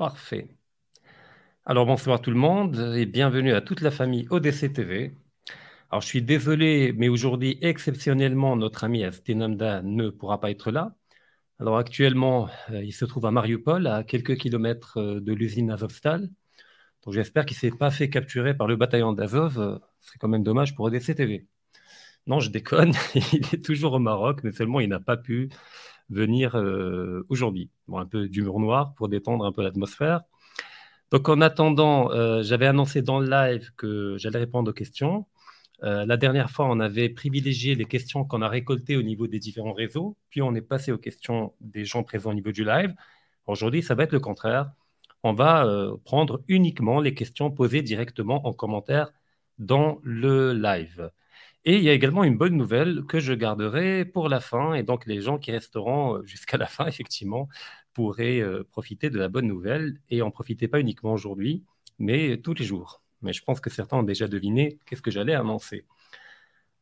[0.00, 0.48] Parfait.
[1.66, 5.12] Alors bonsoir tout le monde et bienvenue à toute la famille ODC TV.
[5.90, 10.94] Alors je suis désolé, mais aujourd'hui exceptionnellement notre ami Astinamda ne pourra pas être là.
[11.58, 16.30] Alors actuellement, euh, il se trouve à Mariupol, à quelques kilomètres euh, de l'usine Azovstal.
[17.04, 19.80] Donc j'espère qu'il ne s'est pas fait capturer par le bataillon d'Azov.
[20.00, 21.46] Ce serait quand même dommage pour ODC TV.
[22.26, 25.50] Non, je déconne, il est toujours au Maroc, mais seulement il n'a pas pu
[26.10, 26.54] venir
[27.28, 27.70] aujourd'hui.
[27.88, 30.22] Bon, un peu d'humour noir pour détendre un peu l'atmosphère.
[31.10, 35.26] Donc en attendant, euh, j'avais annoncé dans le live que j'allais répondre aux questions.
[35.82, 39.38] Euh, la dernière fois, on avait privilégié les questions qu'on a récoltées au niveau des
[39.40, 42.94] différents réseaux, puis on est passé aux questions des gens présents au niveau du live.
[43.46, 44.70] Aujourd'hui, ça va être le contraire.
[45.24, 49.10] On va euh, prendre uniquement les questions posées directement en commentaire
[49.58, 51.10] dans le live.
[51.64, 54.82] Et il y a également une bonne nouvelle que je garderai pour la fin, et
[54.82, 57.48] donc les gens qui resteront jusqu'à la fin, effectivement,
[57.92, 61.64] pourraient euh, profiter de la bonne nouvelle et en profiter pas uniquement aujourd'hui,
[61.98, 63.02] mais tous les jours.
[63.22, 65.84] Mais je pense que certains ont déjà deviné qu'est-ce que j'allais annoncer.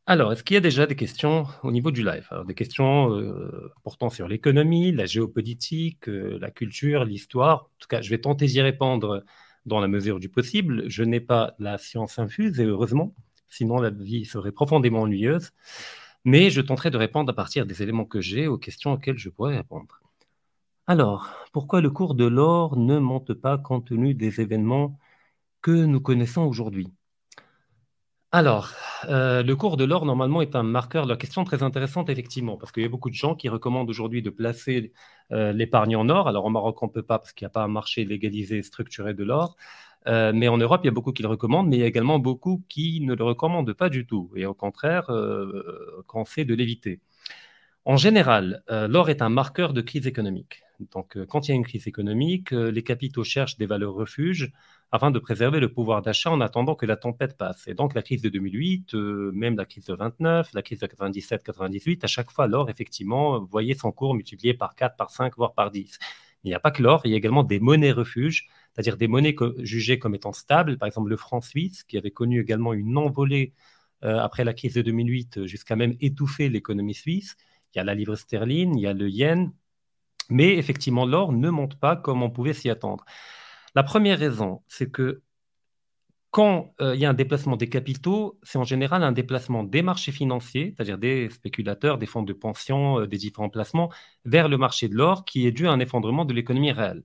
[0.05, 2.27] Alors, est-ce qu'il y a déjà des questions au niveau du live?
[2.47, 7.65] Des questions euh, portant sur l'économie, la géopolitique, euh, la culture, l'histoire.
[7.65, 9.23] En tout cas, je vais tenter d'y répondre
[9.67, 10.89] dans la mesure du possible.
[10.89, 13.13] Je n'ai pas la science infuse, et heureusement,
[13.49, 15.51] sinon la vie serait profondément ennuyeuse.
[16.25, 19.29] Mais je tenterai de répondre à partir des éléments que j'ai aux questions auxquelles je
[19.29, 20.01] pourrais répondre.
[20.87, 24.97] Alors, pourquoi le cours de l'or ne monte pas compte tenu des événements
[25.61, 26.89] que nous connaissons aujourd'hui?
[28.31, 28.73] Alors,
[29.05, 31.05] euh, le cours de l'or, normalement, est un marqueur.
[31.07, 34.21] La question très intéressante, effectivement, parce qu'il y a beaucoup de gens qui recommandent aujourd'hui
[34.21, 34.93] de placer
[35.31, 36.27] euh, l'épargne en or.
[36.27, 38.61] Alors, au Maroc, on ne peut pas, parce qu'il n'y a pas un marché légalisé,
[38.61, 39.55] structuré de l'or.
[40.07, 41.87] Euh, mais en Europe, il y a beaucoup qui le recommandent, mais il y a
[41.87, 45.11] également beaucoup qui ne le recommandent pas du tout, et au contraire,
[46.07, 47.01] qu'on fait de l'éviter.
[47.85, 50.63] En général, l'or est un marqueur de crise économique.
[50.93, 53.93] Donc, euh, quand il y a une crise économique, euh, les capitaux cherchent des valeurs
[53.93, 54.51] refuges
[54.91, 57.67] afin de préserver le pouvoir d'achat en attendant que la tempête passe.
[57.67, 60.87] Et donc, la crise de 2008, euh, même la crise de 29, la crise de
[60.87, 65.53] 97-98, à chaque fois, l'or, effectivement, voyait son cours multiplié par 4, par 5, voire
[65.53, 65.99] par 10.
[66.43, 68.47] Il n'y a pas que l'or, il y a également des monnaies refuges,
[68.79, 70.77] c'est-à-dire des monnaies jugées comme étant stables.
[70.77, 73.53] Par exemple, le franc suisse, qui avait connu également une envolée
[74.01, 77.35] après la crise de 2008, jusqu'à même étouffer l'économie suisse.
[77.73, 79.51] Il y a la livre sterling, il y a le yen,
[80.29, 83.03] mais effectivement, l'or ne monte pas comme on pouvait s'y attendre.
[83.75, 85.21] La première raison, c'est que
[86.31, 89.81] quand euh, il y a un déplacement des capitaux, c'est en général un déplacement des
[89.81, 93.91] marchés financiers, c'est-à-dire des spéculateurs, des fonds de pension, euh, des différents placements,
[94.25, 97.03] vers le marché de l'or qui est dû à un effondrement de l'économie réelle.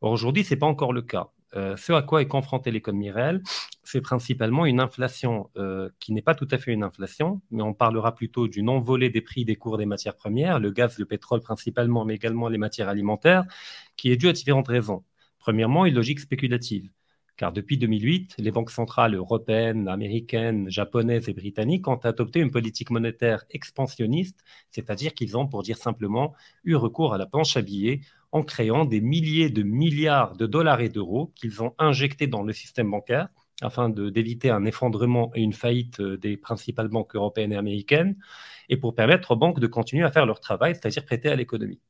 [0.00, 1.30] Or, aujourd'hui, ce n'est pas encore le cas.
[1.56, 3.42] Euh, ce à quoi est confrontée l'économie réelle,
[3.82, 7.74] c'est principalement une inflation euh, qui n'est pas tout à fait une inflation, mais on
[7.74, 11.40] parlera plutôt d'une envolée des prix des cours des matières premières, le gaz, le pétrole
[11.40, 13.44] principalement, mais également les matières alimentaires,
[13.96, 15.04] qui est due à différentes raisons.
[15.38, 16.90] Premièrement, une logique spéculative.
[17.36, 22.90] Car depuis 2008, les banques centrales européennes, américaines, japonaises et britanniques ont adopté une politique
[22.90, 26.34] monétaire expansionniste, c'est-à-dire qu'ils ont, pour dire simplement,
[26.64, 28.02] eu recours à la planche à billets
[28.32, 32.52] en créant des milliers de milliards de dollars et d'euros qu'ils ont injectés dans le
[32.52, 33.28] système bancaire
[33.62, 38.16] afin d'éviter un effondrement et une faillite euh, des principales banques européennes et américaines,
[38.68, 41.80] et pour permettre aux banques de continuer à faire leur travail, c'est-à-dire prêter à l'économie.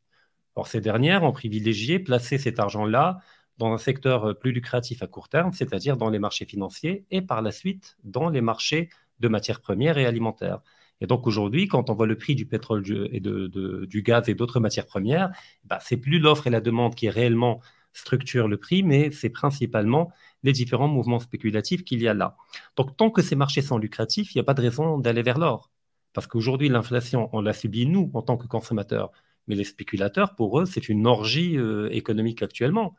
[0.56, 3.21] Or, ces dernières ont privilégié placer cet argent-là
[3.59, 7.23] dans un secteur euh, plus lucratif à court terme, c'est-à-dire dans les marchés financiers, et
[7.23, 8.89] par la suite dans les marchés
[9.21, 10.61] de matières premières et alimentaires.
[11.00, 14.61] Et donc aujourd'hui, quand on voit le prix du pétrole et du gaz et d'autres
[14.61, 15.31] matières premières,
[15.65, 17.61] bah, c'est plus l'offre et la demande qui réellement
[17.93, 20.12] structurent le prix, mais c'est principalement
[20.43, 22.37] les différents mouvements spéculatifs qu'il y a là.
[22.77, 25.38] Donc tant que ces marchés sont lucratifs, il n'y a pas de raison d'aller vers
[25.38, 25.71] l'or.
[26.12, 29.11] Parce qu'aujourd'hui, l'inflation, on l'a subie nous en tant que consommateurs.
[29.47, 32.97] Mais les spéculateurs, pour eux, c'est une orgie euh, économique actuellement.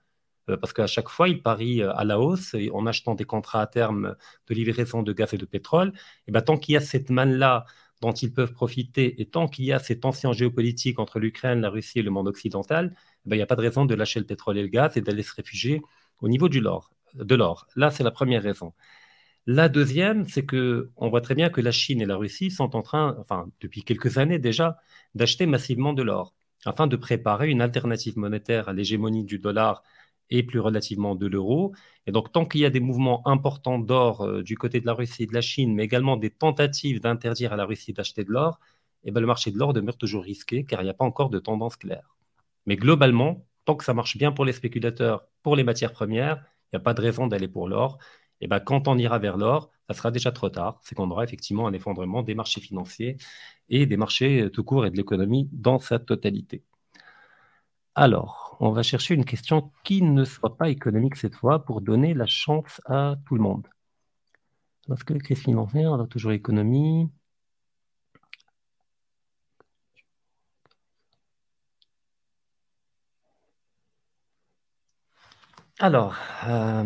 [0.50, 3.62] Euh, parce qu'à chaque fois, ils parient euh, à la hausse en achetant des contrats
[3.62, 4.16] à terme
[4.48, 5.94] de livraison de gaz et de pétrole.
[6.28, 7.66] Et ben, tant qu'il y a cette manne-là
[8.02, 11.70] dont ils peuvent profiter, et tant qu'il y a ces tensions géopolitiques entre l'Ukraine, la
[11.70, 12.96] Russie et le monde occidental,
[13.26, 14.98] eh ben, il n'y a pas de raison de lâcher le pétrole et le gaz
[14.98, 15.82] et d'aller se réfugier
[16.20, 17.68] au niveau de l'or.
[17.76, 18.74] Là, c'est la première raison.
[19.48, 22.76] La deuxième, c'est que on voit très bien que la Chine et la Russie sont
[22.76, 24.78] en train, enfin depuis quelques années déjà,
[25.16, 26.34] d'acheter massivement de l'or
[26.66, 29.84] afin de préparer une alternative monétaire à l'hégémonie du dollar
[30.32, 31.74] et plus relativement de l'euro.
[32.08, 34.94] Et donc, tant qu'il y a des mouvements importants d'or euh, du côté de la
[34.94, 38.32] Russie et de la Chine, mais également des tentatives d'interdire à la Russie d'acheter de
[38.32, 38.60] l'or,
[39.04, 41.30] eh ben, le marché de l'or demeure toujours risqué car il n'y a pas encore
[41.30, 42.16] de tendance claire.
[42.66, 46.38] Mais globalement, tant que ça marche bien pour les spéculateurs, pour les matières premières,
[46.72, 48.00] il n'y a pas de raison d'aller pour l'or.
[48.42, 50.80] Et ben, quand on ira vers l'or, ça sera déjà trop tard.
[50.84, 53.18] C'est qu'on aura effectivement un effondrement des marchés financiers
[53.70, 56.64] et des marchés tout court et de l'économie dans sa totalité.
[57.96, 62.14] Alors, on va chercher une question qui ne soit pas économique cette fois pour donner
[62.14, 63.66] la chance à tout le monde.
[64.88, 67.10] Parce que crise financière, on a toujours économie.
[75.80, 76.16] Alors,
[76.48, 76.84] euh,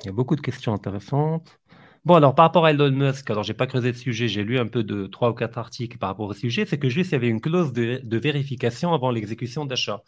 [0.00, 1.58] il y a beaucoup de questions intéressantes.
[2.04, 4.58] Bon, alors par rapport à Elon Musk, alors j'ai pas creusé le sujet, j'ai lu
[4.58, 7.14] un peu de trois ou quatre articles par rapport au sujet, c'est que juste il
[7.14, 10.02] y avait une clause de, vérification avant l'exécution d'achat.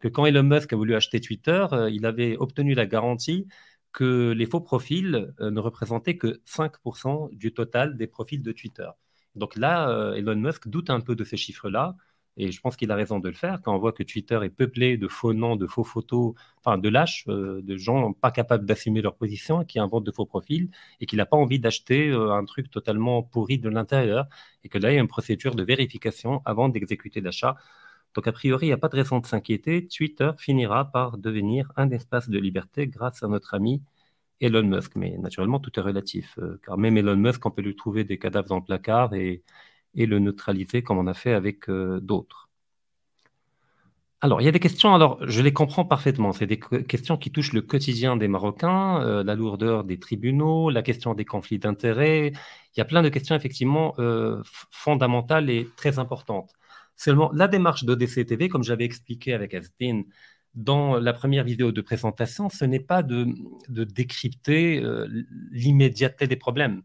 [0.00, 3.46] Que quand Elon Musk a voulu acheter Twitter, euh, il avait obtenu la garantie
[3.92, 8.88] que les faux profils euh, ne représentaient que 5% du total des profils de Twitter.
[9.34, 11.96] Donc là, Elon Musk doute un peu de ces chiffres-là.
[12.36, 14.50] Et je pense qu'il a raison de le faire quand on voit que Twitter est
[14.50, 18.66] peuplé de faux noms, de faux photos, enfin de lâches, euh, de gens pas capables
[18.66, 20.68] d'assumer leur position, qui inventent de faux profils
[21.00, 24.26] et qu'il n'a pas envie d'acheter euh, un truc totalement pourri de l'intérieur
[24.64, 27.56] et que là, il y a une procédure de vérification avant d'exécuter l'achat.
[28.14, 29.86] Donc, a priori, il n'y a pas de raison de s'inquiéter.
[29.88, 33.82] Twitter finira par devenir un espace de liberté grâce à notre ami
[34.40, 34.96] Elon Musk.
[34.96, 38.18] Mais naturellement, tout est relatif, euh, car même Elon Musk, on peut lui trouver des
[38.18, 39.42] cadavres dans le placard et
[39.94, 42.48] et le neutraliser comme on a fait avec euh, d'autres.
[44.20, 47.30] Alors, il y a des questions, alors je les comprends parfaitement, c'est des questions qui
[47.30, 52.28] touchent le quotidien des Marocains, euh, la lourdeur des tribunaux, la question des conflits d'intérêts.
[52.74, 56.54] Il y a plein de questions effectivement euh, fondamentales et très importantes.
[56.96, 60.04] Seulement, la démarche d'ODC TV, comme j'avais expliqué avec Astin
[60.54, 63.26] dans la première vidéo de présentation, ce n'est pas de
[63.68, 64.80] décrypter
[65.50, 66.82] l'immédiateté des problèmes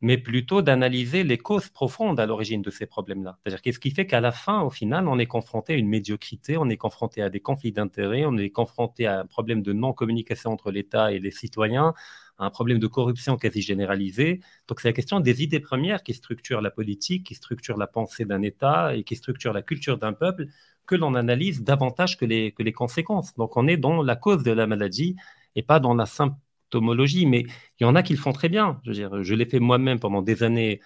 [0.00, 3.38] mais plutôt d'analyser les causes profondes à l'origine de ces problèmes-là.
[3.42, 6.56] C'est-à-dire qu'est-ce qui fait qu'à la fin, au final, on est confronté à une médiocrité,
[6.56, 10.50] on est confronté à des conflits d'intérêts, on est confronté à un problème de non-communication
[10.50, 11.94] entre l'État et les citoyens,
[12.38, 14.40] à un problème de corruption quasi généralisée.
[14.68, 18.24] Donc c'est la question des idées premières qui structurent la politique, qui structurent la pensée
[18.24, 20.46] d'un État et qui structurent la culture d'un peuple
[20.86, 23.34] que l'on analyse davantage que les, que les conséquences.
[23.36, 25.16] Donc on est dans la cause de la maladie
[25.56, 26.36] et pas dans la simple
[26.80, 27.44] mais
[27.80, 28.80] il y en a qui le font très bien.
[28.84, 30.80] Je, je l'ai fait moi-même pendant des années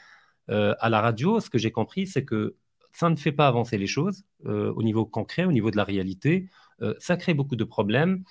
[0.50, 1.40] euh, à la radio.
[1.40, 2.56] Ce que j'ai compris, c'est que
[2.92, 5.84] ça ne fait pas avancer les choses euh, au niveau concret, au niveau de la
[5.84, 6.48] réalité.
[6.80, 8.24] Euh, ça crée beaucoup de problèmes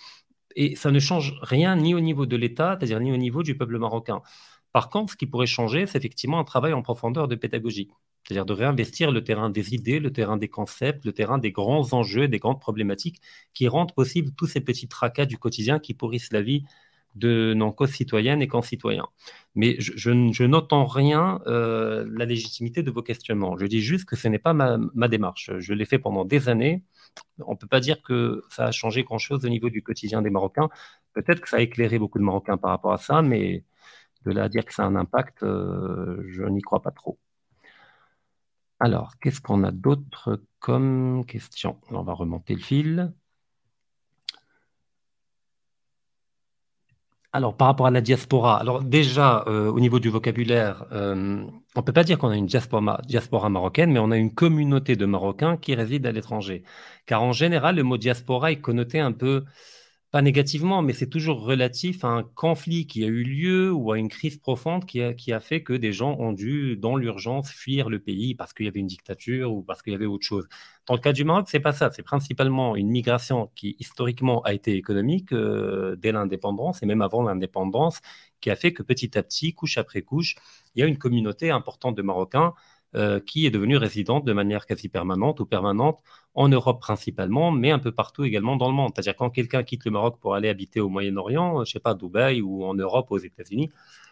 [0.56, 3.56] et ça ne change rien ni au niveau de l'État, c'est-à-dire ni au niveau du
[3.56, 4.22] peuple marocain.
[4.74, 7.90] Par contre, ce qui pourrait changer, c'est effectivement un travail en profondeur de pédagogie,
[8.24, 11.94] c'est-à-dire de réinvestir le terrain des idées, le terrain des concepts, le terrain des grands
[11.94, 13.22] enjeux, des grandes problématiques
[13.54, 16.64] qui rendent possible tous ces petits tracas du quotidien qui pourrissent la vie
[17.18, 19.08] de nos concitoyennes et concitoyens.
[19.56, 23.58] Mais je, note en rien euh, la légitimité de vos questionnements.
[23.58, 25.52] Je dis juste que ce n'est pas ma, démarche.
[25.58, 26.84] Je l'ai fait pendant des années.
[27.40, 30.30] On ne peut pas dire que ça a changé grand-chose au niveau du quotidien des
[30.30, 30.70] Marocains.
[31.14, 33.64] Peut-être que ça a éclairé beaucoup de Marocains par rapport à ça, mais
[34.26, 37.20] de là à dire que ça a un impact, euh, je n'y crois pas trop.
[38.80, 41.80] Alors, qu'est-ce qu'on a d'autre comme question?
[41.90, 43.14] On va remonter le fil.
[47.34, 51.44] Alors, par rapport à la diaspora, alors déjà, euh, au niveau du vocabulaire, euh,
[51.76, 54.34] on ne peut pas dire qu'on a une diaspora, diaspora, marocaine, mais on a une
[54.34, 56.64] communauté de Marocains qui résident à l'étranger.
[57.06, 59.44] Car en général, le mot diaspora est connoté un peu
[60.12, 63.98] pas négativement, mais c'est toujours relatif à un conflit qui a eu lieu ou à
[63.98, 68.00] une crise profonde qui a, fait que des gens ont dû, dans l'urgence, fuir le
[68.00, 70.48] pays parce qu'il y avait une dictature ou parce qu'il y avait autre chose.
[70.86, 71.92] Dans le cas du Maroc, c'est pas ça.
[71.92, 77.22] C'est principalement une migration qui, historiquement, a été économique euh, dès l'indépendance et même avant
[77.22, 78.00] l'indépendance,
[78.40, 80.36] qui a fait que petit à petit, couche après couche,
[80.76, 82.54] il y a une communauté importante de Marocains
[82.96, 86.00] euh, qui est devenue résidente de manière quasi permanente ou permanente
[86.34, 88.92] en Europe principalement, mais un peu partout également dans le monde.
[88.96, 92.42] C'est-à-dire quand quelqu'un quitte le Maroc pour aller habiter au Moyen-Orient, je sais pas, Dubaï
[92.42, 93.70] ou en Europe, aux États-Unis,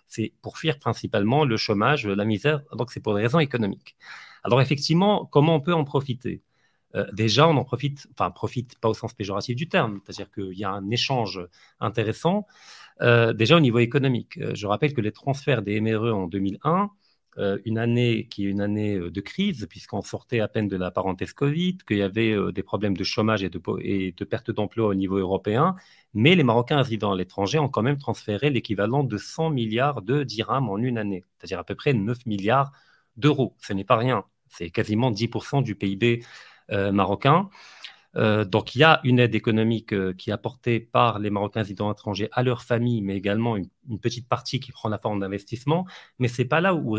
[0.08, 3.96] c'est pour fuir principalement le chômage, la misère, donc c'est pour des raisons économiques.
[4.44, 6.42] Alors effectivement, comment on peut en profiter?
[6.96, 10.58] Euh, déjà, on en profite, enfin, profite pas au sens péjoratif du terme, c'est-à-dire qu'il
[10.58, 11.42] y a un échange
[11.80, 12.46] intéressant,
[13.02, 14.40] euh, déjà au niveau économique.
[14.54, 16.88] je rappelle que les transferts des MRE en 2001 euh,
[17.66, 20.92] une année qui est une année euh, de crise, puisqu'on sortait à peine de la
[20.92, 24.52] parenthèse Covid, qu'il y avait euh, des problèmes de chômage et de, et de perte
[24.52, 25.76] d'emploi au niveau européen,
[26.14, 30.24] mais les Marocains résidant à l'étranger ont quand même transféré l'équivalent de 100 milliards de
[30.24, 32.72] dirhams en une année, c'est-à-dire à peu près 9 milliards
[33.18, 33.56] d'euros.
[33.60, 36.24] Ce n'est pas rien, c'est quasiment 10% du PIB
[36.70, 37.50] marocain.
[38.18, 41.62] Euh, donc il y a une aide économique euh, qui est apportée par les Marocains
[41.62, 43.70] résidents étrangers à leur famille, mais également une,
[44.02, 45.86] petite partie qui prend la forme d'investissement.
[46.20, 46.98] Mais ce n'est pas, là où,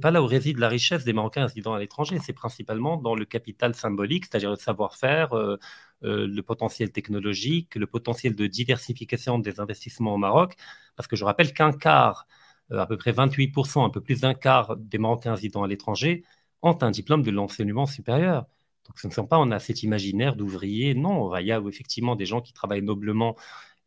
[0.00, 3.24] pas là où réside la richesse des Marocains résidents à l'étranger, c'est principalement dans le
[3.24, 5.58] capital symbolique, c'est-à-dire le savoir-faire, euh,
[6.02, 10.54] le potentiel technologique, le potentiel de diversification des investissements au Maroc.
[10.96, 12.26] Parce que je rappelle qu'un quart,
[12.70, 16.24] à peu près 28%, un peu plus d'un quart des Marocains résidents à l'étranger
[16.62, 18.46] ont un diplôme de l'enseignement supérieur.
[18.86, 22.16] Donc ce ne sont pas, on a cet imaginaire d'ouvriers, non, il y a effectivement
[22.16, 23.36] des gens qui travaillent noblement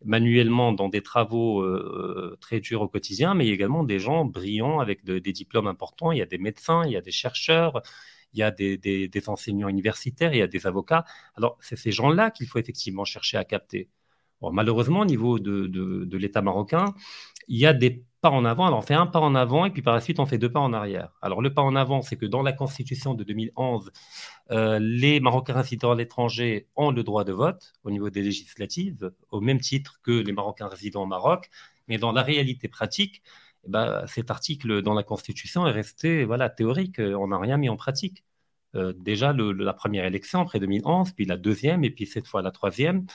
[0.05, 3.99] manuellement dans des travaux euh, très durs au quotidien, mais il y a également des
[3.99, 6.11] gens brillants avec des diplômes importants.
[6.11, 7.81] Il y a des médecins, il y a des chercheurs,
[8.33, 11.05] il y a des, enseignants universitaires, il y a des avocats.
[11.35, 13.89] Alors, c'est ces gens-là qu'il faut effectivement chercher à capter.
[14.41, 16.93] malheureusement, au niveau de l'État marocain,
[17.47, 18.65] il y a des pas en avant.
[18.65, 20.51] Alors, on fait un pas en avant et puis par la suite, on fait deux
[20.51, 21.11] pas en arrière.
[21.21, 23.91] Alors, le pas en avant, c'est que dans la Constitution de 2011,
[24.51, 29.11] euh, les Marocains résidant à l'étranger ont le droit de vote au niveau des législatives,
[29.31, 31.49] au même titre que les Marocains résidant au Maroc.
[31.87, 33.21] Mais dans la réalité pratique,
[33.65, 36.99] eh ben, cet article dans la Constitution est resté voilà, théorique.
[36.99, 38.25] On n'a rien mis en pratique.
[38.75, 42.51] Euh, déjà, la première élection après 2011, puis la deuxième, et puis cette fois la
[42.51, 43.05] troisième,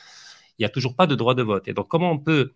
[0.59, 1.69] il n'y a toujours pas de droit de vote.
[1.69, 2.53] Et donc, comment on peut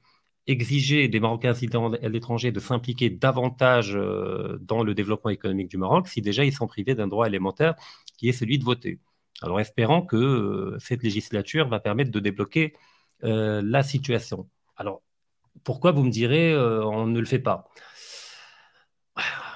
[0.46, 6.08] exiger des Marocains à l'étranger de s'impliquer davantage euh, dans le développement économique du Maroc
[6.08, 7.74] si déjà ils sont privés d'un droit élémentaire
[8.16, 9.00] qui est celui de voter.
[9.42, 12.74] Alors espérant que euh, cette législature va permettre de débloquer
[13.24, 14.48] euh, la situation.
[14.76, 15.02] Alors
[15.64, 17.68] pourquoi vous me direz on ne le fait pas?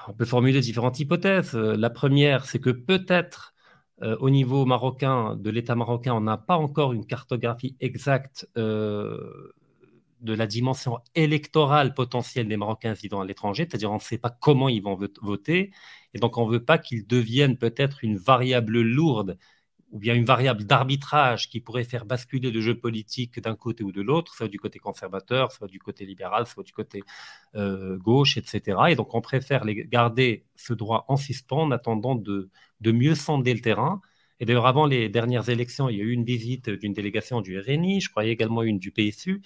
[0.07, 1.53] On peut formuler différentes hypothèses.
[1.53, 3.53] La première, c'est que peut-être
[4.01, 8.49] au niveau marocain, de l'État marocain, on n'a pas encore une cartographie exacte
[10.21, 14.29] de la dimension électorale potentielle des Marocains résidant à l'étranger, c'est-à-dire on ne sait pas
[14.29, 15.71] comment ils vont voter,
[16.13, 19.37] et donc on ne veut pas qu'ils deviennent peut-être une variable lourde
[19.91, 23.91] ou bien une variable d'arbitrage qui pourrait faire basculer le jeu politique d'un côté ou
[23.91, 27.03] de l'autre, soit du côté conservateur, soit du côté libéral, soit du côté
[27.55, 28.77] euh, gauche, etc.
[28.89, 32.49] Et donc on préfère les garder ce droit en suspens en attendant de,
[32.79, 34.01] de mieux sonder le terrain.
[34.39, 37.59] Et d'ailleurs, avant les dernières élections, il y a eu une visite d'une délégation du
[37.59, 39.43] RNI, je croyais également une du PSU,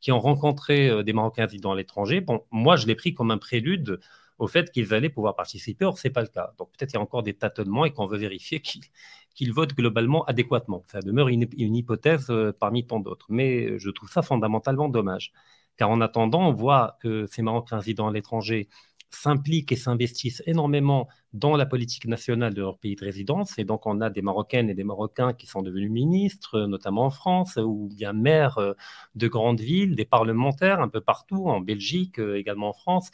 [0.00, 2.20] qui ont rencontré euh, des Marocains vivant à l'étranger.
[2.20, 4.00] Bon, moi, je l'ai pris comme un prélude
[4.38, 5.84] au fait qu'ils allaient pouvoir participer.
[5.84, 6.52] Or, ce n'est pas le cas.
[6.58, 10.24] Donc, peut-être qu'il y a encore des tâtonnements et qu'on veut vérifier qu'ils votent globalement
[10.24, 10.84] adéquatement.
[10.86, 13.26] Ça demeure une, hypothèse euh, parmi tant d'autres.
[13.30, 15.32] Mais je trouve ça fondamentalement dommage.
[15.76, 18.68] Car en attendant, on voit que ces Marocains résidant à l'étranger
[19.10, 23.58] s'impliquent et s'investissent énormément dans la politique nationale de leur pays de résidence.
[23.58, 27.10] Et donc, on a des Marocaines et des Marocains qui sont devenus ministres, notamment en
[27.10, 28.74] France, ou bien maires euh,
[29.14, 33.10] de grandes villes, des parlementaires un peu partout, en Belgique, euh, également en France,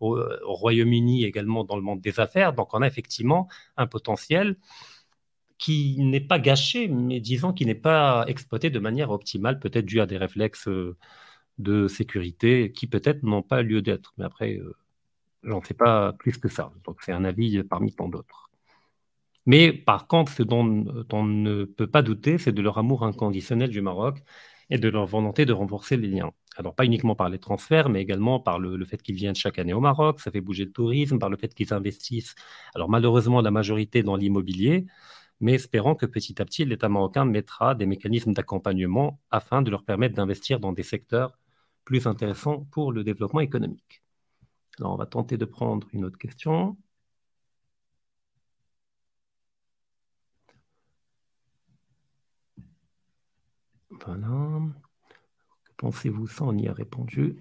[0.00, 2.52] au, Royaume-Uni, également dans le monde des affaires.
[2.52, 4.56] Donc, on a effectivement un potentiel
[5.58, 10.00] qui n'est pas gâché, mais disons qui n'est pas exploité de manière optimale, peut-être dû
[10.00, 10.96] à des réflexes euh,
[11.58, 14.14] de sécurité qui peut-être n'ont pas lieu d'être.
[14.18, 14.60] Mais après,
[15.46, 16.72] J'en sais pas plus que ça.
[16.84, 18.50] Donc c'est un avis parmi tant d'autres.
[19.46, 23.70] Mais par contre, ce dont on ne peut pas douter, c'est de leur amour inconditionnel
[23.70, 24.18] du Maroc
[24.70, 26.32] et de leur volonté de renforcer les liens.
[26.56, 29.72] Alors pas uniquement par les transferts, mais également par le, fait qu'ils viennent chaque année
[29.72, 32.34] au Maroc, ça fait bouger le tourisme, par le fait qu'ils investissent,
[32.74, 34.86] alors malheureusement la majorité dans l'immobilier,
[35.40, 39.84] mais espérons que petit à petit l'État marocain mettra des mécanismes d'accompagnement afin de leur
[39.84, 41.38] permettre d'investir dans des secteurs
[41.84, 44.02] plus intéressants pour le développement économique.
[44.80, 46.76] On va tenter de prendre une autre question.
[53.90, 54.60] Voilà.
[55.64, 57.36] Que pensez-vous Ça, on y a répondu?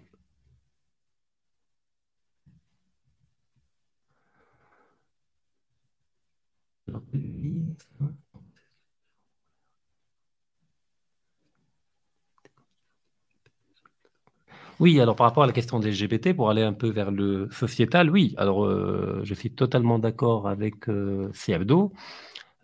[14.80, 17.50] Oui, alors par rapport à la question des LGBT, pour aller un peu vers le
[17.52, 18.34] sociétal, oui.
[18.38, 21.32] Alors, euh, je suis totalement d'accord avec euh,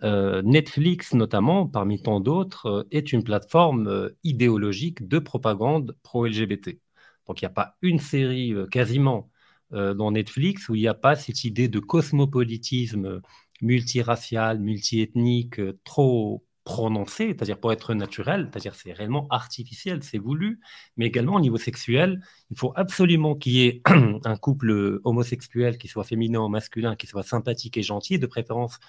[0.04, 6.80] euh, Netflix, notamment, parmi tant d'autres, euh, est une plateforme idéologique de propagande pro-LGBT.
[7.28, 9.30] Donc, il n'y a pas une série quasiment
[9.72, 13.22] dans Netflix où il n'y a pas cette idée de cosmopolitisme
[13.62, 20.60] multiracial, multiethnique, trop prononcé, c'est-à-dire pour être naturel, c'est-à-dire c'est réellement artificiel, c'est voulu,
[20.98, 23.82] mais également au niveau sexuel, il faut absolument qu'il y ait
[24.26, 28.80] un couple homosexuel qui soit féminin ou masculin, qui soit sympathique et gentil, de préférence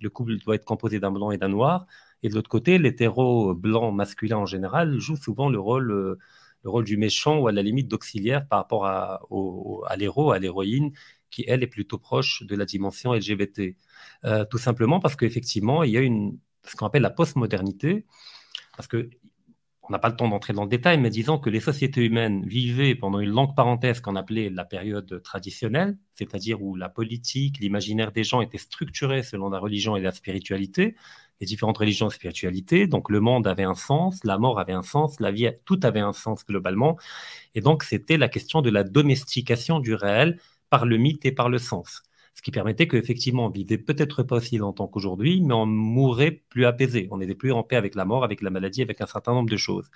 [0.00, 1.86] le couple doit être composé d'un blanc et d'un noir,
[2.22, 6.18] et de l'autre côté, l'hétéro blanc masculin en général joue souvent le rôle, euh,
[6.64, 9.20] le rôle du méchant ou à la limite d'auxiliaire par rapport à,
[9.86, 10.92] à l'héros, à l'héroïne,
[11.30, 13.76] qui elle est plutôt proche de la dimension LGBT.
[14.24, 16.38] Euh, tout simplement parce qu'effectivement, il y a une,
[16.70, 18.06] ce qu'on appelle la postmodernité,
[18.76, 19.10] parce que
[19.88, 22.44] on n'a pas le temps d'entrer dans le détail, mais disons que les sociétés humaines
[22.46, 28.12] vivaient pendant une longue parenthèse qu'on appelait la période traditionnelle, c'est-à-dire où la politique, l'imaginaire
[28.12, 30.94] des gens était structuré selon la religion et la spiritualité,
[31.40, 32.86] les différentes religions et spiritualités.
[32.86, 36.00] Donc le monde avait un sens, la mort avait un sens, la vie, tout avait
[36.00, 36.98] un sens globalement.
[37.54, 41.48] Et donc c'était la question de la domestication du réel par le mythe et par
[41.48, 42.02] le sens.
[42.38, 46.66] Ce qui permettait qu'effectivement, on vivait peut-être pas aussi longtemps qu'aujourd'hui, mais on mourrait plus
[46.66, 47.08] apaisé.
[47.10, 49.50] On n'était plus en paix avec la mort, avec la maladie, avec un certain nombre
[49.50, 49.90] de choses.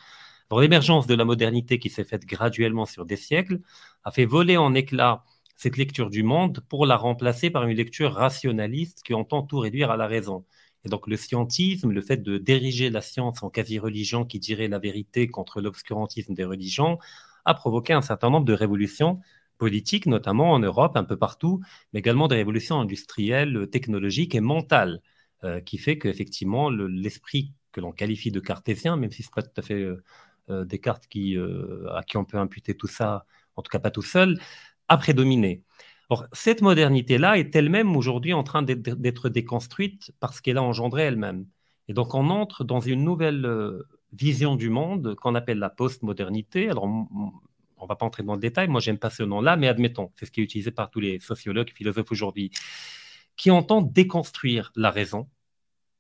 [0.51, 3.61] L'émergence de la modernité qui s'est faite graduellement sur des siècles
[4.03, 5.23] a fait voler en éclats
[5.55, 9.93] cette lecture du monde pour la remplacer par une lecture rationaliste qui entend tout réduire
[9.93, 10.45] à la raison.
[10.85, 14.81] Et donc le scientisme, le fait de diriger la science en quasi-religion qui dirait la
[14.81, 16.99] vérité contre l'obscurantisme des religions,
[17.45, 19.21] a provoqué un certain nombre de révolutions
[19.59, 21.61] politiques, notamment en Europe, un peu partout,
[21.93, 25.01] mais également des révolutions industrielles, technologiques et mentales,
[25.45, 29.43] euh, qui fait qu'effectivement l'esprit que l'on qualifie de cartésien, même si ce n'est pas
[29.43, 30.03] tout à fait euh,
[30.51, 31.37] euh, Descartes qui,
[31.91, 34.41] à qui on peut imputer tout ça, en tout cas pas tout seul,
[34.89, 35.63] a prédominé.
[36.13, 41.47] Or, cette modernité-là est elle-même aujourd'hui en train d'être déconstruite parce qu'elle a engendré elle-même.
[41.89, 46.69] Et donc, on entre dans une nouvelle euh, vision du monde qu'on appelle la postmodernité.
[46.69, 46.87] Alors,
[47.83, 50.27] on va pas entrer dans le détail, moi, j'aime pas ce nom-là, mais admettons, c'est
[50.27, 52.51] ce qui est utilisé par tous les sociologues et philosophes aujourd'hui,
[53.37, 55.29] qui entend déconstruire la raison,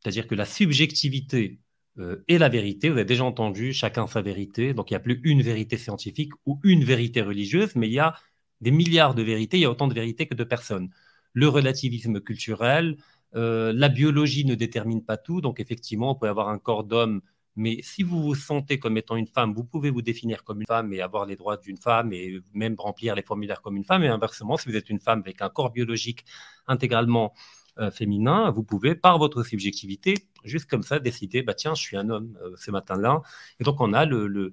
[0.00, 1.60] c'est-à-dire que la subjectivité
[1.98, 2.88] euh, est la vérité.
[2.88, 4.72] Vous avez déjà entendu chacun sa vérité.
[4.72, 7.98] Donc il n'y a plus une vérité scientifique ou une vérité religieuse, mais il y
[7.98, 8.14] a
[8.62, 10.90] des milliards de vérités, il y a autant de vérités que de personnes.
[11.34, 12.96] Le relativisme culturel,
[13.34, 17.20] euh, la biologie ne détermine pas tout, donc effectivement, on peut avoir un corps d'homme,
[17.56, 20.66] mais si vous vous sentez comme étant une femme, vous pouvez vous définir comme une
[20.66, 24.02] femme et avoir les droits d'une femme et même remplir les formulaires comme une femme,
[24.04, 26.24] et inversement, si vous êtes une femme avec un corps biologique
[26.66, 27.34] intégralement
[27.78, 31.96] euh, féminin, vous pouvez, par votre subjectivité, juste comme ça, décider, bah tiens, je suis
[31.96, 33.22] un homme euh, ce matin-là.
[33.60, 34.52] Et donc, on a le, le,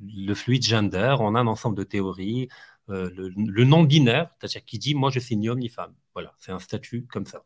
[0.00, 2.48] le, fluide gender, on a un ensemble de théories,
[2.88, 5.94] euh, le, non-binaire, c'est-à-dire qui dit moi je suis ni homme ni femme.
[6.14, 7.44] Voilà, c'est un statut comme ça.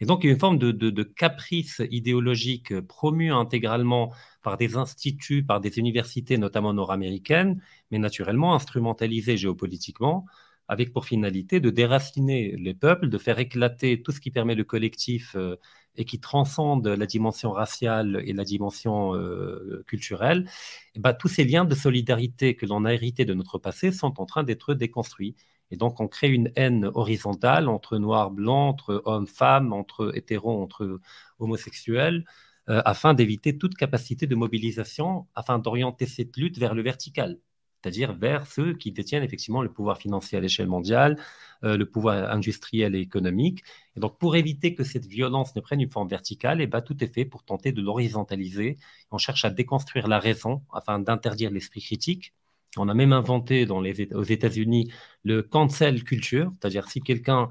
[0.00, 4.12] Et donc, il y a une forme de, caprice idéologique promu intégralement
[4.42, 10.26] par des instituts, par des universités, notamment nord-américaines, mais naturellement instrumentalisée géopolitiquement,
[10.68, 14.64] avec pour finalité de déraciner les peuples, de faire éclater tout ce qui permet le
[14.64, 15.56] collectif euh,
[15.96, 20.48] et qui transcende la dimension raciale et la dimension euh, culturelle,
[20.94, 24.20] et ben, tous ces liens de solidarité que l'on a hérités de notre passé sont
[24.20, 25.34] en train d'être déconstruits.
[25.70, 30.62] Et donc, on crée une haine horizontale entre noirs, blancs, entre hommes, femmes, entre hétéros,
[30.62, 31.00] entre
[31.38, 32.24] homosexuels,
[32.68, 37.38] euh, afin d'éviter toute capacité de mobilisation, afin d'orienter cette lutte vers le vertical
[37.82, 41.18] c'est-à-dire vers ceux qui détiennent effectivement le pouvoir financier à l'échelle mondiale,
[41.64, 43.62] euh, le pouvoir industriel et économique.
[43.96, 46.80] Et donc, pour éviter que cette violence ne prenne une forme verticale, et eh ben,
[46.80, 48.76] tout est fait pour tenter de l'horizontaliser.
[49.10, 52.34] On cherche à déconstruire la raison afin d'interdire l'esprit critique.
[52.78, 54.90] On a même inventé aux États-Unis
[55.24, 57.48] le cancel culture, c'est-à-dire si quelqu'un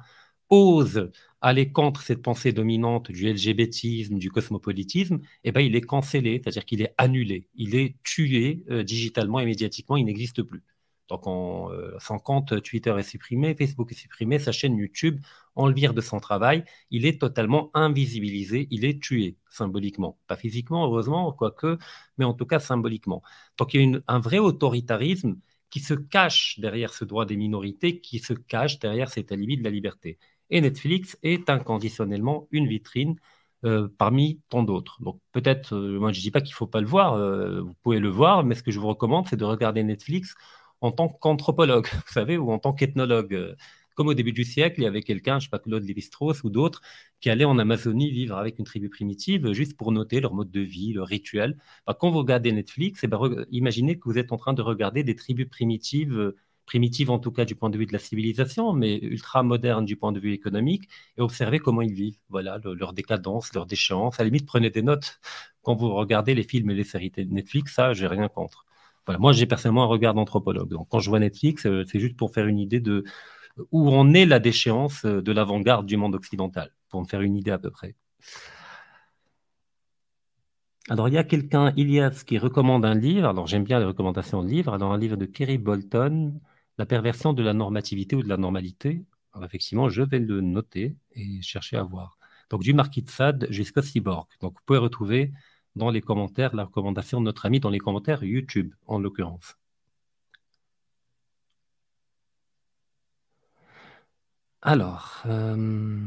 [0.50, 1.12] ose
[1.42, 6.66] aller contre cette pensée dominante du LGBTisme, du cosmopolitisme, eh ben, il est cancellé, c'est-à-dire
[6.66, 10.63] qu'il est annulé, il est tué euh, digitalement et médiatiquement, il n'existe plus.
[11.10, 15.22] Donc, euh, son compte Twitter est supprimé, Facebook est supprimé, sa chaîne YouTube,
[15.56, 20.20] on le vire de son travail, il est totalement invisibilisé, il est tué symboliquement.
[20.28, 21.78] Pas physiquement, heureusement, quoique,
[22.17, 23.22] mais en tout cas symboliquement.
[23.58, 25.38] Donc, il y a un vrai autoritarisme
[25.70, 29.63] qui se cache derrière ce droit des minorités, qui se cache derrière cet alibi de
[29.63, 30.17] la liberté.
[30.50, 33.17] Et Netflix est inconditionnellement une vitrine
[33.65, 35.02] euh, parmi tant d'autres.
[35.02, 37.62] Donc peut-être, euh, moi je ne dis pas qu'il ne faut pas le voir, euh,
[37.62, 40.36] vous pouvez le voir, mais ce que je vous recommande, c'est de regarder Netflix
[40.82, 43.56] en tant qu'anthropologue, vous savez, ou en tant qu'ethnologue.
[43.96, 46.52] Comme au début du siècle, il y avait quelqu'un, je sais pas, Claude Lévi-Strauss ou
[46.52, 46.82] d'autres,
[47.20, 50.62] qui allaient en Amazonie vivre avec une tribu primitive juste pour noter leur mode de
[50.62, 51.58] vie, leur rituel.
[51.88, 55.04] Bah, quand vous regardez Netflix, eh ben, imaginez que vous êtes en train de regarder
[55.04, 56.34] des tribus primitives
[56.68, 59.96] primitive en tout cas du point de vue de la civilisation, mais ultra moderne du
[59.96, 60.88] point de vue économique,
[61.18, 64.20] et observer comment ils vivent, voilà, leur décadence, leur déchéance.
[64.20, 65.20] À la limite, prenez des notes
[65.63, 68.66] quand vous regardez les films et les séries de Netflix, ça, j'ai rien contre.
[69.20, 70.70] Moi, j'ai personnellement un regard d'anthropologue.
[70.70, 73.04] Donc, quand je vois Netflix, euh, c'est juste pour faire une idée de
[73.72, 77.36] où on est la déchéance euh, de l'avant-garde du monde occidental, pour me faire une
[77.36, 77.96] idée à peu près.
[80.89, 83.28] Alors, il y a quelqu'un, Ilias, qui recommande un livre.
[83.28, 84.74] Alors, j'aime bien les recommandations de livres.
[84.74, 86.39] Alors, un livre de Kerry Bolton,
[86.78, 89.06] la perversion de la normativité ou de la normalité.
[89.34, 92.17] Alors effectivement, je vais le noter et chercher à voir.
[92.50, 94.28] Donc du Marquis de Sade jusqu'au Cyborg.
[94.41, 95.32] Donc vous pouvez retrouver
[95.78, 99.58] dans les commentaires la recommandation de notre ami dans les commentaires YouTube en l'occurrence.
[104.62, 105.98] Alors, euh...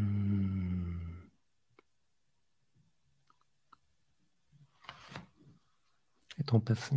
[6.39, 6.95] est-on passé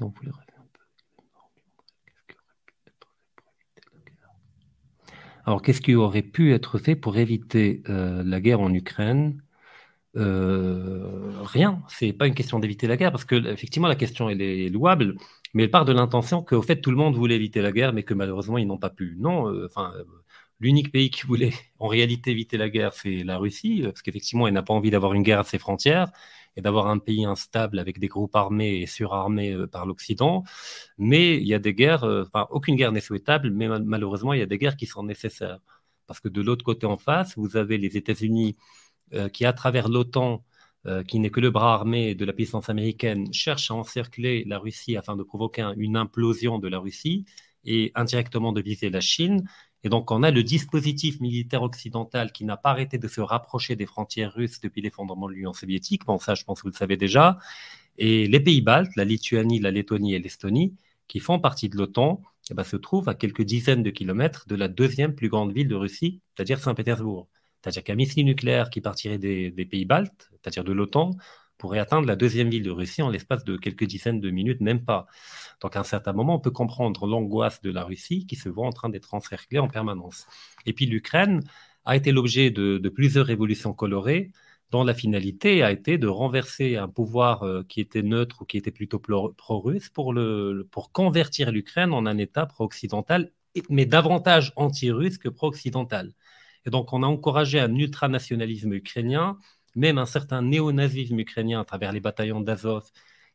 [0.00, 0.32] on voulait
[5.44, 9.42] Alors, qu'est-ce qui aurait pu être fait pour éviter euh, la guerre en Ukraine?
[10.16, 11.82] Euh, Rien.
[11.88, 15.16] C'est pas une question d'éviter la guerre, parce que effectivement, la question elle est louable,
[15.54, 18.02] mais elle part de l'intention qu'au fait tout le monde voulait éviter la guerre, mais
[18.04, 19.16] que malheureusement ils n'ont pas pu.
[19.18, 19.92] Non, euh, enfin,
[20.62, 24.54] L'unique pays qui voulait en réalité éviter la guerre, c'est la Russie, parce qu'effectivement, elle
[24.54, 26.12] n'a pas envie d'avoir une guerre à ses frontières
[26.56, 30.44] et d'avoir un pays instable avec des groupes armés et surarmés euh, par l'Occident.
[30.98, 34.38] Mais il y a des guerres, euh, enfin, aucune guerre n'est souhaitable, mais malheureusement, il
[34.40, 35.58] y a des guerres qui sont nécessaires.
[36.06, 38.81] Parce que de l'autre côté en face, vous avez les États-Unis euh,
[39.32, 40.44] qui, à travers l'OTAN,
[41.06, 44.96] qui n'est que le bras armé de la puissance américaine, cherchent à encercler la Russie
[44.96, 47.24] afin de provoquer une implosion de la Russie
[47.64, 49.48] et indirectement de viser la Chine.
[49.84, 53.76] Et donc, on a le dispositif militaire occidental qui n'a pas arrêté de se rapprocher
[53.76, 56.04] des frontières russes depuis l'effondrement de l'Union soviétique.
[56.04, 57.38] Bon, ça, je pense que vous le savez déjà.
[57.98, 60.74] Et les pays baltes, la Lituanie, la Lettonie et l'Estonie,
[61.08, 64.54] qui font partie de l'OTAN, eh ben, se trouvent à quelques dizaines de kilomètres de
[64.54, 67.28] la deuxième plus grande ville de Russie, c'est-à-dire Saint-Pétersbourg.
[67.62, 71.12] C'est-à-dire qu'un missile nucléaire qui partirait des, pays baltes, c'est-à-dire de l'OTAN,
[71.58, 74.84] pourrait atteindre la deuxième ville de Russie en l'espace de quelques dizaines de minutes, même
[74.84, 75.06] pas.
[75.60, 78.66] Donc à un certain moment, on peut comprendre l'angoisse de la Russie qui se voit
[78.66, 80.26] en train d'être encerclée en permanence.
[80.66, 81.40] Et puis l'Ukraine
[81.84, 84.32] a été l'objet de, plusieurs révolutions colorées
[84.72, 88.56] dont la finalité a été de renverser un pouvoir euh, qui était neutre ou qui
[88.56, 90.14] était plutôt pro-russe pour,
[90.70, 93.30] pour convertir l'Ukraine en un État pro-occidental,
[93.68, 96.12] mais davantage anti-russe que pro-occidental.
[96.66, 99.38] Et donc on a encouragé un ultranationalisme ukrainien
[99.74, 102.90] même un certain néonazisme ukrainien à travers les bataillons d'Azov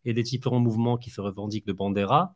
[0.05, 2.35] et des différents mouvements qui se revendiquent de Bandera,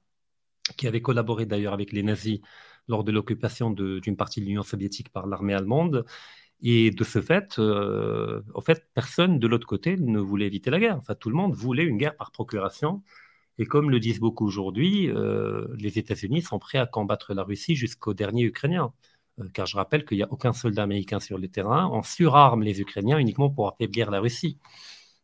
[0.77, 2.39] qui avaient collaboré d'ailleurs avec les nazis
[2.87, 6.05] lors de l'occupation d'une partie de l'Union soviétique par l'armée allemande.
[6.63, 10.79] Et de ce fait, euh, en fait, personne de l'autre côté ne voulait éviter la
[10.79, 10.97] guerre.
[10.97, 13.03] Enfin, tout le monde voulait une guerre par procuration.
[13.57, 17.75] Et comme le disent beaucoup aujourd'hui, euh, les États-Unis sont prêts à combattre la Russie
[17.75, 18.93] jusqu'au dernier Ukrainien.
[19.39, 21.89] Euh, car je rappelle qu'il n'y a aucun soldat américain sur le terrain.
[21.93, 24.57] On surarme les Ukrainiens uniquement pour affaiblir la Russie.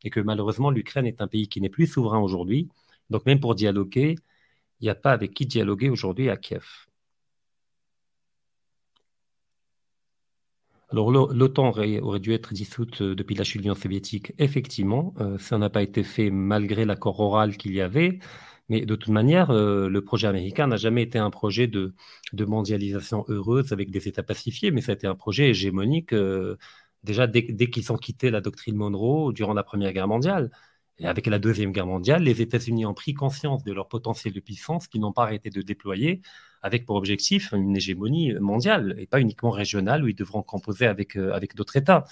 [0.04, 2.70] Et que malheureusement, l'Ukraine est un pays qui n'est plus souverain aujourd'hui.
[3.10, 4.16] Donc même pour dialoguer,
[4.82, 6.88] il n'y a pas avec qui dialoguer aujourd'hui à Kiev.
[10.90, 15.14] Alors l'OTAN aurait, dû être dissoute euh, depuis la chute de l'Union soviétique, effectivement.
[15.20, 18.20] Euh, ça n'a pas été fait malgré l'accord oral qu'il y avait.
[18.70, 21.94] Mais de toute manière, euh, le projet américain n'a jamais été un projet de,
[22.34, 26.58] mondialisation heureuse avec des États pacifiés, mais ça a été un projet hégémonique euh,
[27.04, 30.52] déjà dès, qu'ils ont quitté la doctrine Monroe durant la Première Guerre mondiale.
[31.00, 34.40] Et avec la Deuxième Guerre mondiale, les États-Unis ont pris conscience de leur potentiel de
[34.40, 36.22] puissance qu'ils n'ont pas arrêté de déployer
[36.62, 41.16] avec pour objectif une hégémonie mondiale et pas uniquement régionale où ils devront composer avec,
[41.16, 42.06] euh, avec d'autres États.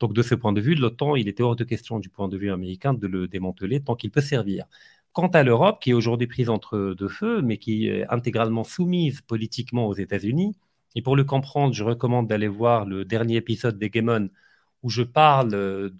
[0.00, 2.36] Donc de ce point de vue, l'OTAN, il était hors de question du point de
[2.36, 4.66] vue américain de le démanteler tant qu'il peut servir.
[5.14, 9.22] Quant à l'Europe, qui est aujourd'hui prise entre deux feux, mais qui est intégralement soumise
[9.22, 10.56] politiquement aux États-Unis,
[10.96, 14.28] et pour le comprendre, je recommande d'aller voir le dernier épisode d'Hegemon,
[14.82, 15.90] où je parle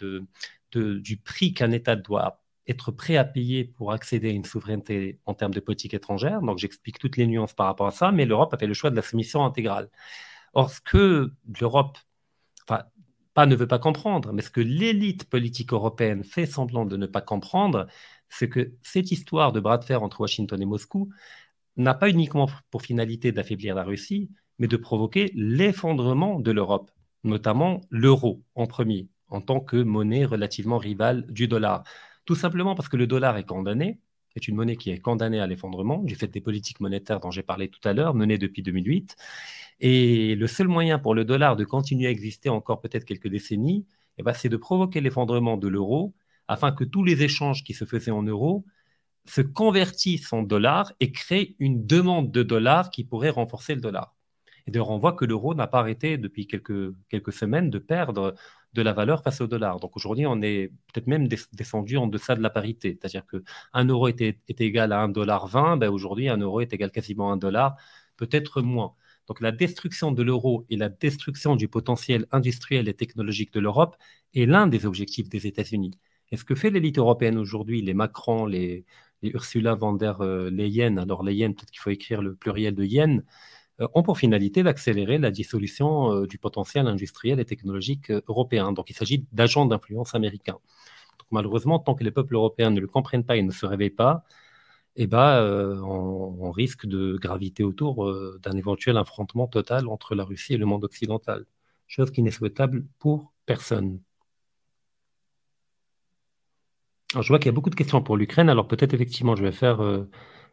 [0.75, 5.35] du prix qu'un État doit être prêt à payer pour accéder à une souveraineté en
[5.35, 6.41] termes de politique étrangère.
[6.41, 8.91] Donc j'explique toutes les nuances par rapport à ça, mais l'Europe a fait le choix
[8.91, 9.91] de la soumission intégrale.
[10.55, 11.99] Or, ce que l'Europe,
[12.69, 12.83] enfin,
[13.35, 17.07] pas ne veut pas comprendre, mais ce que l'élite politique européenne fait semblant de ne
[17.07, 17.87] pas comprendre,
[18.35, 21.11] c'est que cette histoire de bras de fer entre Washington et Moscou
[21.77, 26.91] n'a pas uniquement pour finalité d'affaiblir la Russie, mais de provoquer l'effondrement de l'Europe,
[27.25, 31.85] notamment l'euro en premier, en tant que monnaie relativement rivale du dollar.
[32.25, 34.01] Tout simplement parce que le dollar est condamné,
[34.37, 37.43] est une monnaie qui est condamnée à l'effondrement du fait des politiques monétaires dont j'ai
[37.43, 39.17] parlé tout à l'heure, menées depuis 2008.
[39.81, 43.87] Et le seul moyen pour le dollar de continuer à exister encore peut-être quelques décennies,
[44.19, 46.15] eh ben, c'est de provoquer l'effondrement de l'euro
[46.49, 48.65] afin que tous les échanges qui se faisaient en euros
[49.27, 54.15] se convertissent en dollars et créent une demande de dollars qui pourrait renforcer le dollar.
[54.67, 58.35] Et d'ailleurs, on voit que l'euro n'a pas arrêté depuis quelques, quelques semaines de perdre
[58.73, 59.79] de la valeur face au dollar.
[59.79, 62.99] Donc aujourd'hui, on est peut-être même descendu en deçà de la parité.
[62.99, 67.33] C'est-à-dire qu'un euro était, égal à 1,20 dollar, ben aujourd'hui, un euro est égal quasiment
[67.33, 67.77] à dollar,
[68.17, 68.95] peut-être moins.
[69.27, 73.97] Donc la destruction de l'euro et la destruction du potentiel industriel et technologique de l'Europe
[74.35, 75.93] est l'un des objectifs des États-Unis.
[76.31, 78.85] Et ce que fait l'élite européenne aujourd'hui, les Macron, les,
[79.23, 83.25] Ursula von der euh, Leyen, alors Leyen, peut-être qu'il faut écrire le pluriel de Yen,
[83.81, 88.73] euh, ont pour finalité d'accélérer la dissolution euh, du potentiel industriel et technologique européen.
[88.73, 90.59] Donc il s'agit d'agents d'influence américains.
[91.31, 94.25] Malheureusement, tant que les peuples européens ne le comprennent pas et ne se réveillent pas,
[94.97, 95.43] eh ben,
[95.85, 100.85] on, risque de graviter autour d'un éventuel affrontement total entre la Russie et le monde
[100.85, 101.47] occidental,
[101.89, 104.01] chose qui n'est souhaitable pour personne
[107.23, 108.49] je vois qu'il y a beaucoup de questions pour l'Ukraine.
[108.49, 110.09] Alors peut-être effectivement, je vais faire euh,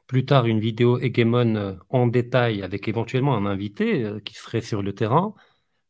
[0.08, 4.62] plus tard une vidéo hégémone euh, en détail avec éventuellement un invité euh, qui serait
[4.62, 5.34] sur le terrain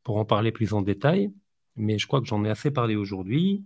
[0.03, 1.33] pour en parler plus en détail.
[1.75, 3.63] Mais je crois que j'en ai assez parlé aujourd'hui.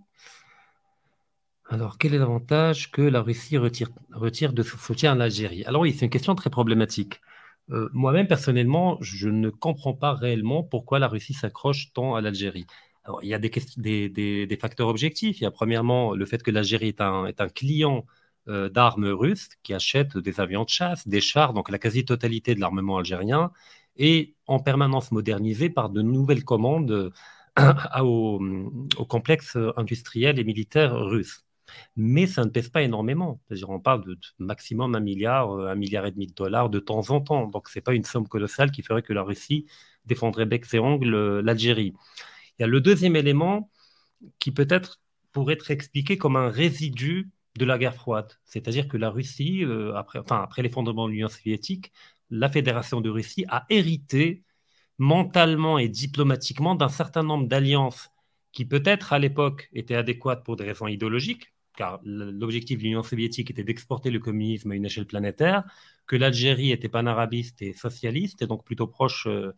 [1.67, 5.63] Alors, quel est l'avantage que la Russie retire, retire de son soutien à l'Algérie?
[5.65, 7.21] Alors oui, c'est une question très problématique.
[7.69, 12.67] moi-même, personnellement, je ne comprends pas réellement pourquoi la Russie s'accroche tant à l'Algérie.
[13.21, 15.39] Il y a des, facteurs objectifs.
[15.39, 18.05] Il y a premièrement le fait que l'Algérie est un, client
[18.47, 22.59] euh, d'armes russes qui achète des avions de chasse, des chars, donc la quasi-totalité de
[22.59, 23.51] l'armement algérien,
[23.97, 27.11] est en permanence modernisé par de nouvelles commandes
[28.01, 28.41] au,
[28.97, 31.45] au complexe industriel et militaire russe
[31.95, 33.39] mais ça ne pèse pas énormément.
[33.67, 37.09] On parle de, maximum un milliard, euh, un milliard et demi de dollars de temps
[37.09, 37.47] en temps.
[37.47, 39.65] Donc, ce n'est pas une somme colossale qui ferait que la Russie
[40.05, 41.93] défendrait bec et ongles euh, l'Algérie.
[42.57, 43.69] Il y a le deuxième élément
[44.39, 48.31] qui peut-être pourrait être expliqué comme un résidu de la guerre froide.
[48.45, 51.91] C'est-à-dire que la Russie, euh, après, enfin, après l'effondrement de l'Union soviétique,
[52.29, 54.43] la Fédération de Russie a hérité
[54.97, 58.09] mentalement et diplomatiquement d'un certain nombre d'alliances
[58.51, 63.51] qui peut-être à l'époque étaient adéquates pour des raisons idéologiques, car l'objectif de l'Union soviétique
[63.51, 65.63] était d'exporter le communisme à une échelle planétaire,
[66.07, 69.51] que l'Algérie était panarabiste et socialiste, et donc plutôt proche euh,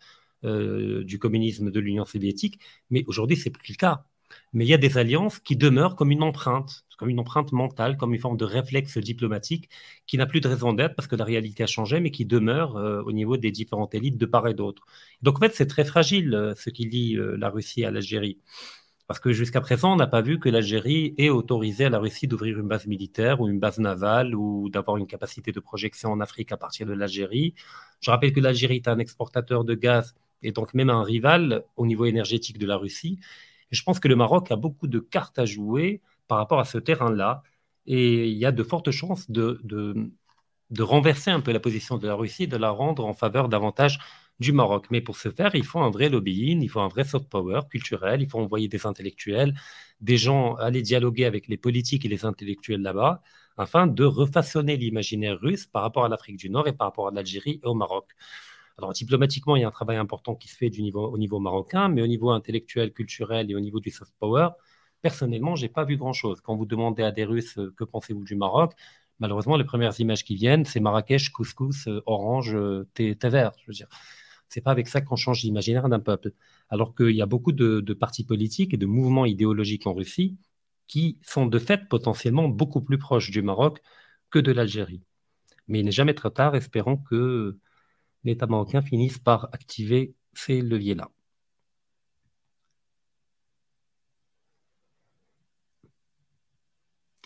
[0.43, 2.60] euh, du communisme de l'Union soviétique.
[2.89, 4.06] Mais aujourd'hui, c'est plus le cas.
[4.54, 7.95] Mais il y a des alliances qui demeurent comme une empreinte, comme une empreinte mentale,
[7.97, 9.69] comme une forme de réflexe diplomatique
[10.06, 12.76] qui n'a plus de raison d'être parce que la réalité a changé, mais qui demeure
[12.76, 14.86] euh, au niveau des différentes élites de part et d'autre.
[15.21, 18.39] Donc en fait, c'est très fragile ce qui lie la Russie à l'Algérie.
[19.08, 22.28] Parce que jusqu'à présent, on n'a pas vu que l'Algérie ait autorisé à la Russie
[22.28, 26.19] d'ouvrir une base militaire ou une base navale ou d'avoir une capacité de projection en
[26.19, 27.56] Afrique à partir de l'Algérie.
[28.02, 31.86] Je rappelle que l'Algérie est un exportateur de gaz et donc même un rival au
[31.86, 33.19] niveau énergétique de la Russie.
[33.71, 36.78] Je pense que le Maroc a beaucoup de cartes à jouer par rapport à ce
[36.78, 37.43] terrain-là.
[37.86, 40.12] Et il y a de fortes chances de, de,
[40.69, 44.00] de renverser un peu la position de la Russie de la rendre en faveur davantage
[44.39, 44.88] du Maroc.
[44.91, 47.62] Mais pour ce faire, il faut un vrai lobbying, il faut un vrai soft power
[47.69, 49.54] culturel, il faut envoyer des intellectuels,
[50.02, 53.21] des gens aller dialoguer avec les politiques et les intellectuels là-bas,
[53.58, 57.12] afin de refaçonner l'imaginaire russe par rapport à l'Afrique du Nord et par rapport à
[57.12, 58.12] l'Algérie et au Maroc.
[58.78, 61.40] Alors diplomatiquement, il y a un travail important qui se fait du niveau, au niveau
[61.40, 64.50] marocain, mais au niveau intellectuel, culturel et au niveau du soft power,
[65.02, 66.42] personnellement, je n'ai pas vu grand-chose.
[66.42, 68.74] Quand vous demandez à des Russes euh, que pensez-vous du Maroc,
[69.20, 73.54] malheureusement, les premières images qui viennent, c'est Marrakech, couscous, euh, orange, euh, thé, vert.
[73.62, 73.88] Je veux dire,
[74.50, 76.34] c'est pas avec ça qu'on change l'imaginaire d'un peuple.
[76.70, 80.38] Alors qu'il y a beaucoup de, partis politiques et de mouvements idéologiques en Russie
[80.88, 83.82] qui sont de fait potentiellement beaucoup plus proches du Maroc
[84.30, 85.04] que de l'Algérie.
[85.68, 87.58] Mais il n'est jamais trop tard, espérons que
[88.23, 91.10] l'État marocain finisse par activer ces leviers-là.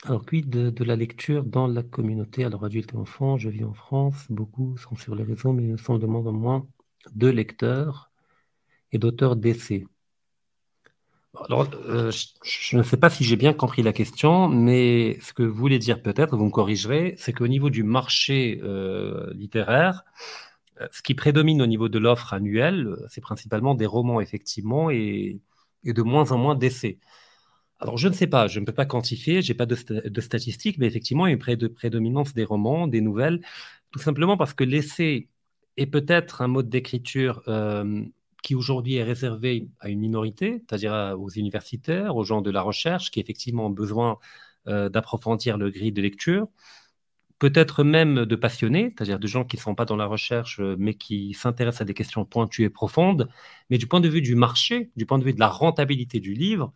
[0.03, 2.43] Alors, quid de, la lecture dans la communauté?
[2.43, 5.99] Alors, adultes et enfants, je vis en France, beaucoup sont sur les réseaux, mais sont
[5.99, 6.67] de moins en moins
[7.13, 8.11] de lecteurs
[8.91, 9.85] et d'auteurs d'essais.
[11.47, 12.11] Alors, euh,
[12.43, 15.79] je, ne sais pas si j'ai bien compris la question, mais ce que vous voulez
[15.79, 20.03] dire peut-être, vous me corrigerez, c'est qu'au niveau du marché euh, littéraire,
[20.91, 25.39] ce qui prédomine au niveau de l'offre annuelle, c'est principalement des romans, effectivement, et,
[25.83, 26.99] de moins en moins d'essais.
[27.79, 30.77] Alors, je ne sais pas, je ne peux pas quantifier, je n'ai pas de, statistiques,
[30.77, 33.41] mais effectivement, il y a une prédominance des romans, des nouvelles,
[33.91, 35.27] tout simplement parce que l'essai
[35.77, 38.03] et peut-être un mode d'écriture euh,
[38.43, 43.11] qui aujourd'hui est réservé à une minorité, c'est-à-dire aux universitaires, aux gens de la recherche
[43.11, 44.19] qui effectivement ont besoin
[44.67, 46.47] euh, d'approfondir le gris de lecture,
[47.41, 50.75] peut-être même de passionnés, c'est-à-dire de gens qui ne sont pas dans la recherche, euh,
[50.77, 53.29] mais qui s'intéressent à des questions pointues et profondes.
[53.71, 56.33] Mais du point de vue du marché, du point de vue de la rentabilité du
[56.35, 56.71] livre,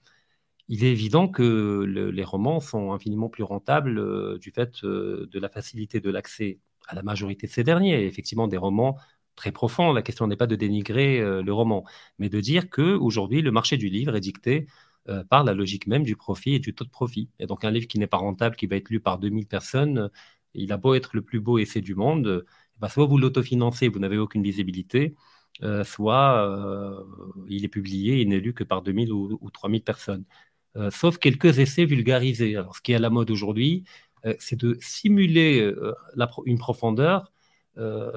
[0.67, 5.99] il est évident que les romans sont infiniment plus rentables du fait de la facilité
[5.99, 8.06] de l'accès à la majorité de ces derniers.
[8.06, 8.97] Effectivement, des romans
[9.36, 9.93] très profonds.
[9.93, 11.86] La question n'est pas de dénigrer euh, le roman,
[12.19, 14.67] mais de dire que aujourd'hui, le marché du livre est dicté
[15.10, 17.30] euh, par la logique même du profit et du taux de profit.
[17.39, 19.97] Et donc, un livre qui n'est pas rentable, qui va être lu par 2000 personnes,
[19.99, 20.08] euh,
[20.56, 22.46] il a beau être le plus beau essai du monde,
[22.80, 25.15] bah, soit vous l'autofinancez, vous n'avez aucune visibilité,
[25.84, 27.06] soit
[27.48, 30.26] il est publié, il n'est lu que par 2000 ou, ou 3000 personnes.
[30.91, 32.58] sauf quelques essais vulgarisés.
[32.58, 33.86] Alors, ce qui est à la mode aujourd'hui,
[34.26, 35.94] euh, c'est de simuler euh,
[36.46, 37.32] une profondeur,
[37.78, 38.12] euh,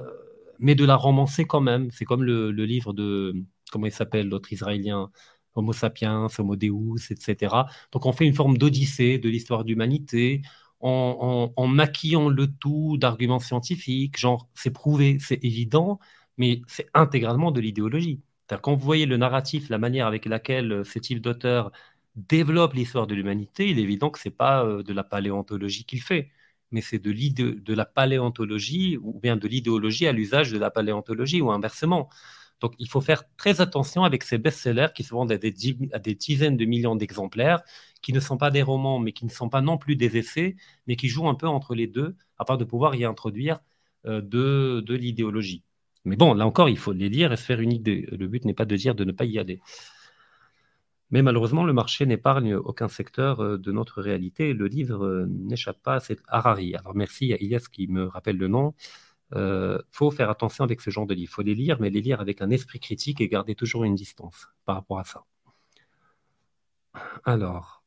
[0.58, 1.90] mais de la romancer quand même.
[1.90, 3.34] C'est comme le, livre de,
[3.70, 5.10] comment il s'appelle, l'autre israélien,
[5.54, 7.54] Homo sapiens, Homo deus, etc.
[7.92, 10.42] Donc on fait une forme d'odyssée de l'histoire d'humanité
[10.80, 15.98] en, maquillant le tout d'arguments scientifiques, genre c'est prouvé, c'est évident,
[16.36, 18.20] mais c'est intégralement de l'idéologie.
[18.62, 21.72] Quand vous voyez le narratif, la manière avec laquelle ce type d'auteur
[22.16, 25.84] développe l'histoire de l'humanité, il est évident que ce n'est pas euh, de la paléontologie
[25.84, 26.30] qu'il fait,
[26.70, 31.40] mais c'est de, de la paléontologie ou bien de l'idéologie à l'usage de la paléontologie
[31.40, 32.08] ou inversement.
[32.60, 35.54] Donc il faut faire très attention avec ces best-sellers qui se vendent à des,
[35.92, 37.62] à dizaines de millions d'exemplaires,
[38.02, 40.56] qui ne sont pas des romans, mais qui ne sont pas non plus des essais,
[40.86, 43.60] mais qui jouent un peu entre les deux, afin de pouvoir y introduire
[44.06, 45.62] euh, de, l'idéologie.
[46.04, 48.08] Mais bon, là encore, il faut les lire et se faire une idée.
[48.12, 49.60] Le but n'est pas de dire de ne pas y aller.
[51.10, 54.52] Mais malheureusement, le marché n'épargne aucun secteur euh, de notre réalité.
[54.52, 56.74] Le livre euh, n'échappe pas à cette Harari.
[56.76, 58.74] Alors merci à Ilyes qui me rappelle le nom.
[59.34, 61.30] Euh, faut faire attention avec ce genre de livres.
[61.30, 63.94] Il faut les lire, mais les lire avec un esprit critique et garder toujours une
[63.94, 65.24] distance par rapport à ça.
[67.24, 67.78] Alors,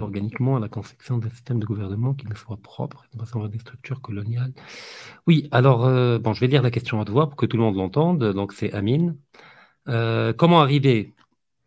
[0.00, 3.58] organiquement à la conception d'un système de gouvernement qui ne soit propre et ne des
[3.58, 4.52] structures coloniales.
[5.26, 7.62] Oui, alors, euh, bon, je vais lire la question à voix pour que tout le
[7.62, 8.32] monde l'entende.
[8.32, 9.16] Donc, c'est Amine.
[9.88, 11.14] Euh, comment arriver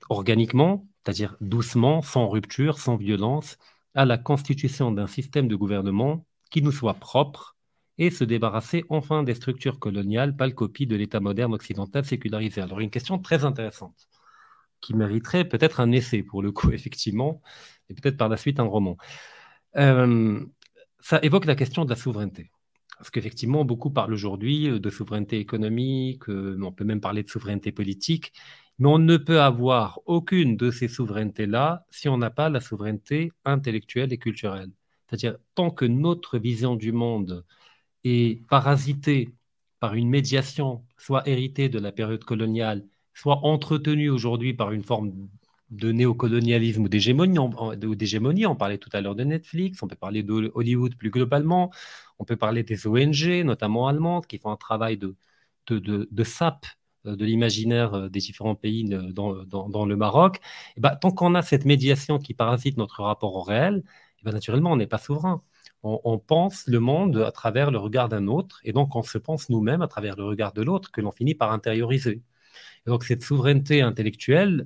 [0.10, 3.58] organiquement, c'est-à-dire doucement, sans rupture, sans violence,
[3.96, 7.58] à la constitution d'un système de gouvernement qui nous soit propre
[7.98, 12.62] et se débarrasser enfin des structures coloniales, pas le copie de l'État moderne occidental sécularisé
[12.62, 14.08] Alors, une question très intéressante
[14.82, 17.42] qui mériterait peut-être un essai pour le coup, effectivement,
[17.90, 18.98] et peut-être par la suite un roman.
[19.78, 20.40] Euh,
[21.00, 22.52] ça évoque la question de la souveraineté.
[22.98, 27.30] Parce qu'effectivement, beaucoup parlent aujourd'hui euh, de souveraineté économique, euh, on peut même parler de
[27.30, 28.34] souveraineté politique,
[28.80, 33.32] mais on ne peut avoir aucune de ces souverainetés-là si on n'a pas la souveraineté
[33.46, 34.72] intellectuelle et culturelle.
[35.08, 37.46] C'est-à-dire, tant que notre vision du monde
[38.04, 39.30] est parasitée
[39.80, 45.30] par une médiation, soit héritée de la période coloniale, soit entretenue aujourd'hui par une forme
[45.72, 47.40] de néocolonialisme ou d'hégémonie.
[47.40, 51.72] On, parlait tout à l'heure de Netflix, on peut parler de Hollywood plus globalement,
[52.20, 55.16] on peut parler des ONG, notamment allemandes, qui font un travail de,
[55.68, 60.38] de, de, sape euh, de l'imaginaire euh, des différents pays euh, dans, le Maroc.
[60.38, 60.40] Et
[60.78, 63.84] eh ben, tant qu'on a cette médiation qui parasite notre rapport au réel,
[64.20, 65.44] eh ben, naturellement, on n'est pas souverain.
[65.84, 69.50] On, pense le monde à travers le regard d'un autre, et donc on se pense
[69.50, 72.22] nous-mêmes à travers le regard de l'autre que l'on finit par intérioriser.
[72.86, 74.66] Donc cette souveraineté intellectuelle,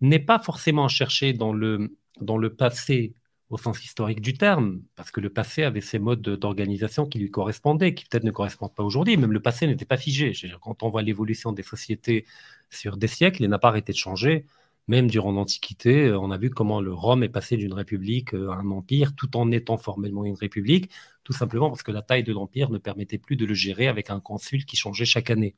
[0.00, 3.14] n'est pas forcément cherché dans le, dans le passé
[3.50, 7.30] au sens historique du terme, parce que le passé avait ses modes d'organisation qui lui
[7.30, 9.16] correspondaient, qui peut-être ne correspondent pas aujourd'hui.
[9.16, 10.32] Même le passé n'était pas figé.
[10.60, 12.26] quand on voit l'évolution des sociétés
[12.70, 14.44] sur des siècles, il n'a pas arrêté de changer.
[14.86, 18.50] Même durant l'Antiquité, euh, on a vu comment le Rome est passé d'une république euh,
[18.50, 20.90] à un empire, tout en étant formellement une république,
[21.24, 24.10] tout simplement parce que la taille de l'empire ne permettait plus de le gérer avec
[24.10, 25.54] un consul qui changeait chaque année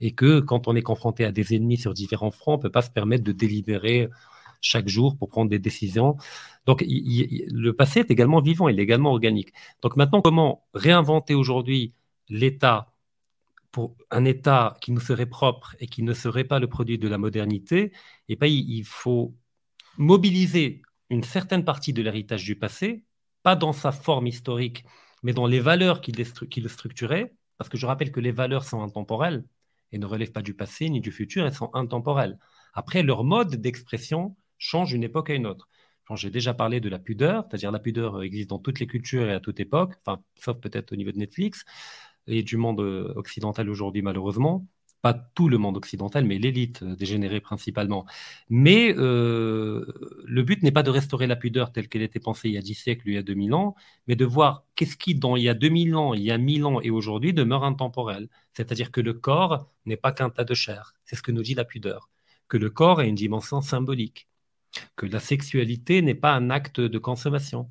[0.00, 2.70] et que quand on est confronté à des ennemis sur différents fronts, on ne peut
[2.70, 4.08] pas se permettre de délibérer
[4.60, 6.16] chaque jour pour prendre des décisions.
[6.66, 9.52] Donc le passé est également vivant, il est également organique.
[9.82, 11.94] Donc maintenant, comment réinventer aujourd'hui
[12.28, 12.92] l'État
[13.72, 17.08] pour un État qui nous serait propre et qui ne serait pas le produit de
[17.08, 17.92] la modernité?
[18.28, 19.34] Et eh il faut
[19.98, 23.04] mobiliser une certaine partie de l'héritage du passé,
[23.42, 24.84] pas dans sa forme historique,
[25.22, 28.64] mais dans les valeurs qui, qui le structuraient, parce que je rappelle que les valeurs
[28.64, 29.44] sont intemporelles
[29.92, 32.38] et ne relèvent pas du passé ni du futur, elles sont intemporelles.
[32.74, 35.68] Après, leur mode d'expression change d'une époque à une autre.
[36.16, 39.32] J'ai déjà parlé de la pudeur, c'est-à-dire la pudeur existe dans toutes les cultures et
[39.32, 41.64] à toute époque, enfin, sauf peut-être au niveau de Netflix
[42.26, 44.66] et du monde occidental aujourd'hui malheureusement
[45.02, 48.06] pas tout le monde occidental, mais l'élite euh, dégénérée principalement.
[48.48, 49.86] Mais euh,
[50.24, 52.62] le but n'est pas de restaurer la pudeur telle qu'elle était pensée il y a
[52.62, 53.74] 10 siècles ou il y a 2000 ans,
[54.06, 56.64] mais de voir qu'est-ce qui, dans il y a 2000 ans, il y a 1000
[56.66, 58.28] ans et aujourd'hui, demeure intemporel.
[58.52, 60.94] C'est-à-dire que le corps n'est pas qu'un tas de chair.
[61.04, 62.10] C'est ce que nous dit la pudeur.
[62.48, 64.29] Que le corps a une dimension symbolique.
[64.96, 67.70] Que la sexualité n'est pas un acte de consommation,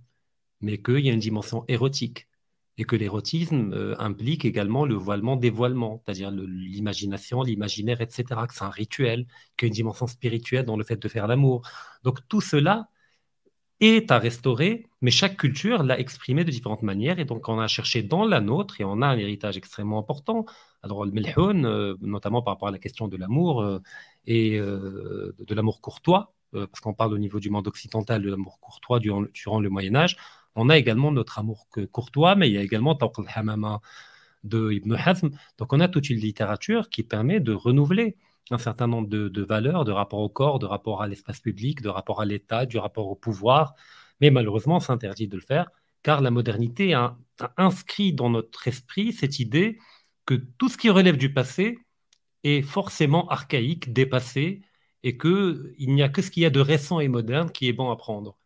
[0.61, 2.29] mais qu'il y a une dimension érotique
[2.79, 8.69] et que l'érotisme euh, implique également le voilement-dévoilement, c'est-à-dire l'imagination, l'imaginaire, etc., que c'est un
[8.69, 11.67] rituel, qu'il y a une dimension spirituelle dans le fait de faire l'amour.
[12.03, 12.89] Donc tout cela
[13.81, 17.67] est à restaurer, mais chaque culture l'a exprimé de différentes manières, et donc on a
[17.67, 20.45] cherché dans la nôtre, et on a un héritage extrêmement important.
[20.81, 23.81] Alors le melhoun, euh, notamment par rapport à la question de l'amour, euh,
[24.25, 28.99] et de l'amour courtois, parce qu'on parle au niveau du monde occidental de l'amour courtois
[28.99, 30.17] durant, le Moyen Âge,
[30.55, 33.81] on a également notre amour courtois, mais il y a également Tawq al-Hamama
[34.43, 35.29] de Ibn Hazm.
[35.57, 38.17] Donc on a toute une littérature qui permet de renouveler
[38.51, 41.89] un certain nombre de, valeurs, de rapport au corps, de rapport à l'espace public, de
[41.89, 43.75] rapport à l'État, du rapport au pouvoir.
[44.21, 45.69] Mais malheureusement, c'est interdit de le faire,
[46.03, 47.17] car la modernité a,
[47.57, 49.77] inscrit dans notre esprit cette idée
[50.25, 51.79] que tout ce qui relève du passé
[52.43, 54.61] est forcément archaïque, dépassé,
[55.03, 57.73] et qu'il n'y a que ce qu'il y a de récent et moderne qui est
[57.73, 58.37] bon à prendre.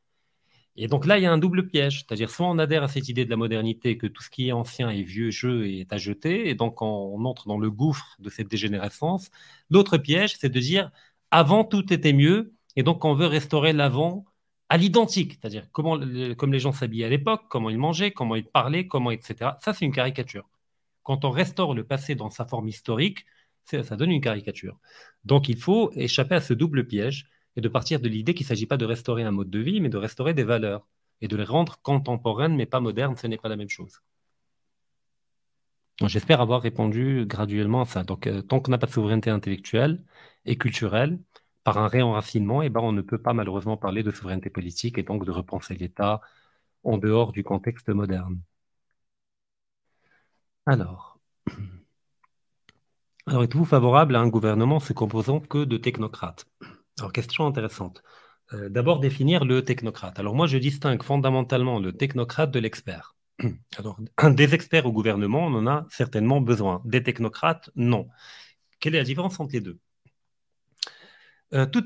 [0.76, 3.08] Et donc là, il y a un double piège, c'est-à-dire soit on adhère à cette
[3.08, 5.98] idée de la modernité, que tout ce qui est ancien et vieux jeu est à
[5.98, 9.30] jeter, et donc on entre dans le gouffre de cette dégénérescence.
[9.70, 10.92] L'autre piège, c'est de dire
[11.30, 14.26] avant tout était mieux, et donc on veut restaurer l'avant
[14.70, 16.00] à l'identique, c'est-à-dire comment,
[16.38, 19.52] comme les gens s'habillaient à l'époque, comment ils mangeaient, comment ils parlaient, comment, etc.
[19.60, 20.50] Ça, c'est une caricature.
[21.04, 23.26] Quand on restaure le passé dans sa forme historique,
[23.66, 24.80] ça donne une caricature.
[25.26, 28.50] Donc il faut échapper à ce double piège et de partir de l'idée qu'il ne
[28.50, 30.88] s'agit pas de restaurer un mode de vie, mais de restaurer des valeurs.
[31.22, 34.02] et de les rendre contemporaines, mais pas modernes, ce n'est pas la même chose.
[36.06, 38.04] J'espère avoir répondu graduellement à ça.
[38.04, 40.04] Donc, euh, tant qu'on n'a pas de souveraineté intellectuelle
[40.46, 41.20] et culturelle,
[41.64, 45.04] par un réenracinement, eh ben, on ne peut pas malheureusement parler de souveraineté politique et
[45.04, 46.22] donc de repenser l'État
[46.84, 48.42] en dehors du contexte moderne.
[50.66, 51.20] Alors,
[53.26, 56.46] alors êtes-vous favorable à un gouvernement se composant que de technocrates?
[57.00, 58.04] Alors, question intéressante.
[58.54, 60.20] Euh, d'abord, définir le technocrate.
[60.20, 63.16] Alors, moi, je distingue fondamentalement le technocrate de l'expert.
[63.78, 64.00] Alors,
[64.32, 66.82] des experts au gouvernement, on en a certainement besoin.
[66.86, 68.10] Des technocrates, non.
[68.80, 69.80] Quelle est la différence entre les deux?
[71.54, 71.82] Euh, tout,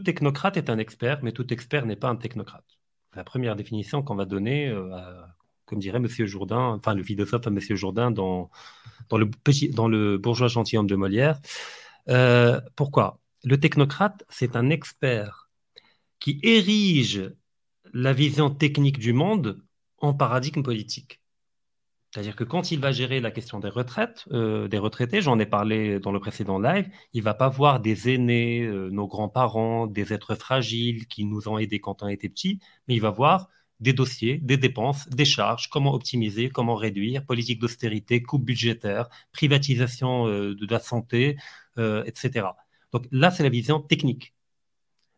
[0.00, 2.64] technocrate est un expert, mais tout expert n'est pas un technocrate.
[3.14, 4.90] La première définition qu'on va donner, euh,
[5.66, 6.08] comme dirait M.
[6.26, 7.58] Jourdain, enfin le philosophe M.
[7.60, 8.50] Jourdain dans,
[9.08, 9.28] dans, le,
[9.72, 11.40] dans le bourgeois gentilhomme de Molière.
[12.08, 13.20] Euh, pourquoi?
[13.44, 15.50] Le technocrate, c'est un expert
[16.18, 17.32] qui érige
[17.92, 19.62] la vision technique du monde
[19.98, 21.20] en paradigme politique.
[22.14, 25.46] C'est-à-dire que quand il va gérer la question des retraites, euh, des retraités, j'en ai
[25.46, 30.12] parlé dans le précédent live, il va pas voir des aînés, euh, nos grands-parents, des
[30.12, 33.48] êtres fragiles qui nous ont aidés quand on était petits, mais il va voir
[33.80, 40.26] des dossiers, des dépenses, des charges, comment optimiser, comment réduire, politique d'austérité, coupe budgétaire, privatisation
[40.28, 41.36] euh, de la santé,
[41.76, 42.46] etc.
[42.92, 44.32] Donc là, c'est la vision technique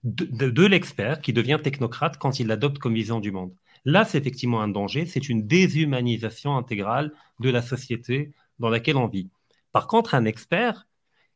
[0.05, 3.53] de l'expert qui devient technocrate quand il l'adopte comme vision du monde.
[3.87, 9.07] Là, c'est effectivement un danger, c'est une déshumanisation intégrale de la société dans laquelle on
[9.07, 9.31] vit.
[9.71, 10.89] Par contre, un expert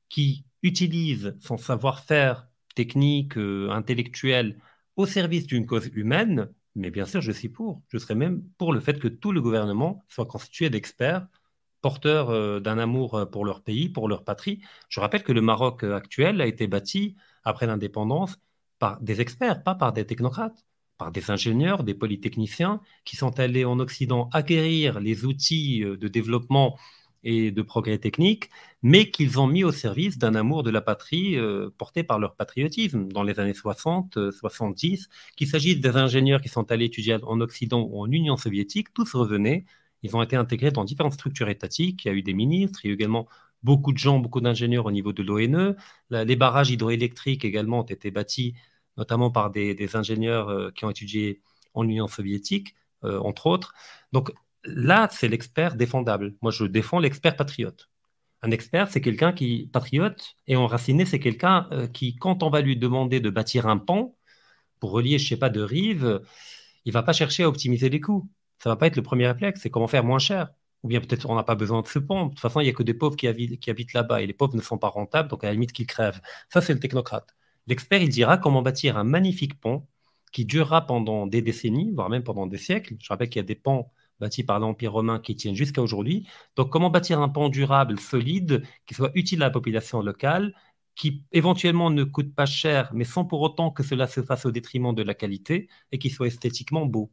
[0.08, 4.58] qui utilise son savoir-faire technique, euh, intellectuel,
[4.96, 7.82] au service d'une cause humaine, mais bien sûr, je suis pour.
[7.88, 11.26] Je serais même pour le fait que tout le gouvernement soit constitué d'experts
[11.82, 14.60] porteurs euh, d'un amour euh, pour leur pays, pour leur patrie.
[14.88, 18.38] Je rappelle que le Maroc actuel a été bâti après l'indépendance
[18.78, 20.64] par des experts, pas par des technocrates
[21.00, 26.08] par des ingénieurs, des polytechniciens qui sont allés en Occident acquérir les outils euh, de
[26.08, 26.78] développement
[27.22, 28.50] et de progrès technique,
[28.83, 32.35] mais qu'ils ont mis au service d'un amour de la patrie euh, porté par leur
[32.37, 37.18] patriotisme dans les années 60, 70, euh, qu'il s'agisse des ingénieurs qui sont allés étudier
[37.22, 39.64] en Occident ou en Union soviétique, tous revenaient,
[40.03, 42.89] ils ont été intégrés dans différentes structures étatiques, il y a eu des ministres, il
[42.89, 43.28] y a eu également
[43.62, 45.76] beaucoup de gens, beaucoup d'ingénieurs au niveau de l'ONE,
[46.11, 48.55] les barrages hydroélectriques également ont été bâtis
[48.97, 51.43] notamment par des, ingénieurs euh, qui ont étudié
[51.74, 53.74] en Union soviétique, euh, entre autres.
[54.12, 54.33] Donc
[54.64, 56.37] là, c'est l'expert défendable.
[56.43, 57.89] Moi, je défends l'expert patriote.
[58.43, 62.62] Un expert, c'est quelqu'un qui, patriote, et enraciné, c'est quelqu'un euh, qui, quand on va
[62.62, 64.16] lui demander de bâtir un pont
[64.80, 66.22] pour relier, je sais pas, de rives,
[66.84, 68.28] il va pas chercher à optimiser les coûts.
[68.59, 70.51] Ça va pas être le premier réflexe, c'est comment faire moins cher.
[70.82, 72.26] Ou bien peut-être on n'a pas besoin de ce pont.
[72.26, 74.32] De toute façon, il n'y a que des pauvres qui qui habitent là-bas et les
[74.32, 76.20] pauvres ne sont pas rentables, donc à la limite qu'ils crèvent.
[76.49, 77.36] Ça, c'est le technocrate.
[77.66, 79.86] L'expert, il dira comment bâtir un magnifique pont
[80.32, 82.97] qui durera pendant des décennies, voire même pendant des siècles.
[83.01, 86.28] Je rappelle qu'il y a des ponts bâtis par l'Empire romain qui tiennent jusqu'à aujourd'hui.
[86.56, 90.54] Donc, comment bâtir un pont durable, solide, qui soit utile à la population locale,
[90.94, 94.50] qui éventuellement ne coûte pas cher, mais sans pour autant que cela se fasse au
[94.50, 97.10] détriment de la qualité et qui soit esthétiquement beau?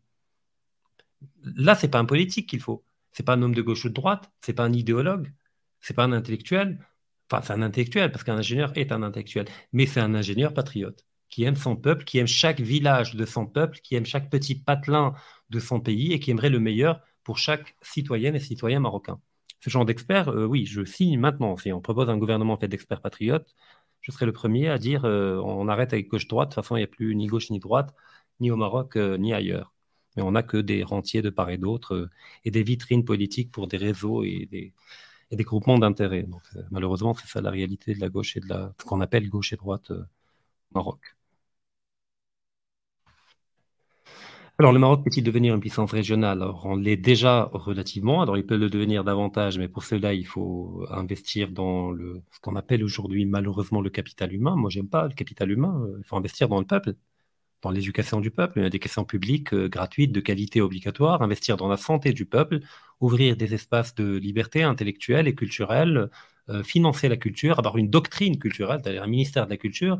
[1.43, 2.83] Là, c'est pas un politique qu'il faut.
[3.11, 4.31] C'est pas un homme de gauche ou de droite.
[4.41, 5.33] C'est pas un idéologue.
[5.79, 6.79] C'est pas un intellectuel.
[7.31, 11.05] Enfin, c'est un intellectuel, parce qu'un ingénieur est un intellectuel, mais c'est un ingénieur patriote,
[11.29, 14.55] qui aime son peuple, qui aime chaque village de son peuple, qui aime chaque petit
[14.55, 15.13] patelin
[15.49, 19.19] de son pays et qui aimerait le meilleur pour chaque citoyenne et citoyen marocain.
[19.61, 21.57] Ce genre d'expert, euh, oui, je signe maintenant.
[21.57, 23.55] Si on propose un gouvernement fait d'experts patriotes,
[24.01, 26.49] je serai le premier à dire euh, on arrête avec gauche-droite.
[26.49, 27.93] De toute façon, il n'y a plus ni gauche ni droite,
[28.39, 29.73] ni au Maroc, euh, ni ailleurs.
[30.15, 32.09] Mais on n'a que des rentiers de part et d'autre
[32.43, 34.73] et des vitrines politiques pour des réseaux et des,
[35.31, 36.27] et des groupements d'intérêts.
[36.71, 39.53] Malheureusement, c'est ça la réalité de la gauche et de la, ce qu'on appelle gauche
[39.53, 40.05] et droite au
[40.73, 41.16] Maroc.
[44.59, 46.41] Alors, le Maroc peut-il devenir une puissance régionale?
[46.41, 48.23] Alors, on l'est déjà relativement.
[48.23, 52.39] Alors, il peut le devenir davantage, mais pour cela, il faut investir dans le, ce
[52.39, 54.55] qu'on appelle aujourd'hui, malheureusement, le capital humain.
[54.55, 55.87] Moi, j'aime pas le capital humain.
[55.99, 56.95] Il faut investir dans le peuple
[57.61, 62.13] dans l'éducation du peuple, l'éducation publique euh, gratuite, de qualité obligatoire, investir dans la santé
[62.13, 62.59] du peuple,
[62.99, 66.09] ouvrir des espaces de liberté intellectuelle et culturelle,
[66.49, 69.99] euh, financer la culture, avoir une doctrine culturelle, c'est-à-dire un ministère de la culture.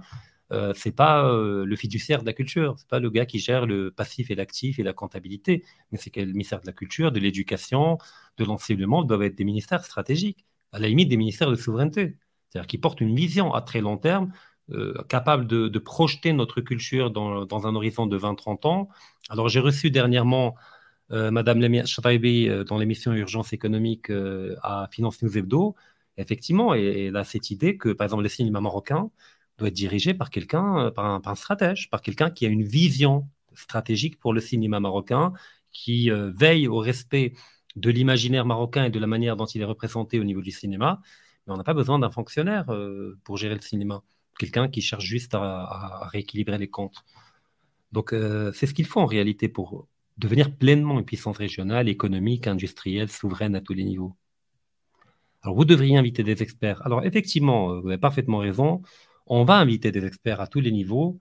[0.51, 3.91] Euh, c'est pas le fiduciaire de la culture, c'est pas le gars qui gère le
[3.91, 7.19] passif et l'actif et la comptabilité, mais c'est que le ministère de la culture, de
[7.19, 7.97] l'éducation,
[8.37, 12.17] de l'enseignement doivent être des ministères stratégiques, à la limite des ministères de souveraineté,
[12.49, 14.31] c'est-à-dire qui portent une vision à très long terme
[14.71, 18.89] euh, capable de, projeter notre culture dans, un horizon de 20-30 ans.
[19.29, 20.55] Alors, j'ai reçu dernièrement
[21.11, 24.11] euh, Madame Lemia euh, dans l'émission Urgence économique
[24.61, 25.75] à Finance News Hebdo.
[26.17, 29.09] Effectivement, et, elle a cette idée que, par exemple, le cinéma marocain
[29.57, 34.19] doit être dirigé par quelqu'un, par, un, stratège, par quelqu'un qui a une vision stratégique
[34.19, 35.33] pour le cinéma marocain,
[35.71, 37.33] qui veille au respect
[37.75, 41.01] de l'imaginaire marocain et de la manière dont il est représenté au niveau du cinéma.
[41.45, 42.65] Mais on n'a pas besoin d'un fonctionnaire
[43.23, 44.03] pour gérer le cinéma,
[44.37, 47.03] quelqu'un qui cherche juste à, rééquilibrer les comptes.
[47.91, 48.13] Donc
[48.53, 49.87] c'est ce qu'il faut en réalité pour
[50.17, 54.15] devenir pleinement une puissance régionale, économique, industrielle, souveraine à tous les niveaux.
[55.43, 56.85] Alors, vous devriez inviter des experts.
[56.85, 58.81] Alors, effectivement, euh, vous avez parfaitement raison.
[59.30, 61.19] On va inviter des experts à tous les niveaux.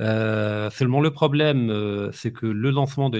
[0.00, 3.18] Euh, seulement, le problème, euh, c'est que le lancement de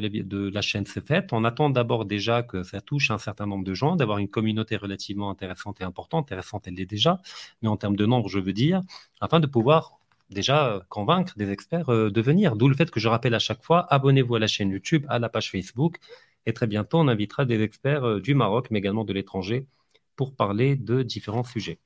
[0.52, 1.32] la, chaîne s'est fait.
[1.32, 4.76] On attend d'abord déjà que ça touche un certain nombre de gens, d'avoir une communauté
[4.76, 6.24] relativement intéressante et importante.
[6.26, 7.20] Intéressante, elle l'est déjà,
[7.62, 8.80] mais en termes de nombre, je veux dire,
[9.20, 9.98] afin de pouvoir
[10.30, 12.56] déjà convaincre des experts de venir.
[12.56, 15.18] D'où le fait que je rappelle à chaque fois, abonnez-vous à la chaîne YouTube, à
[15.18, 15.98] la page Facebook,
[16.46, 19.66] et très bientôt, on invitera des experts du Maroc, mais également de l'étranger,
[20.16, 21.78] pour parler de différents sujets.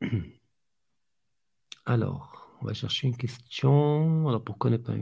[1.86, 4.28] Alors, on va chercher une question.
[4.28, 4.92] Alors, pourquoi ne pas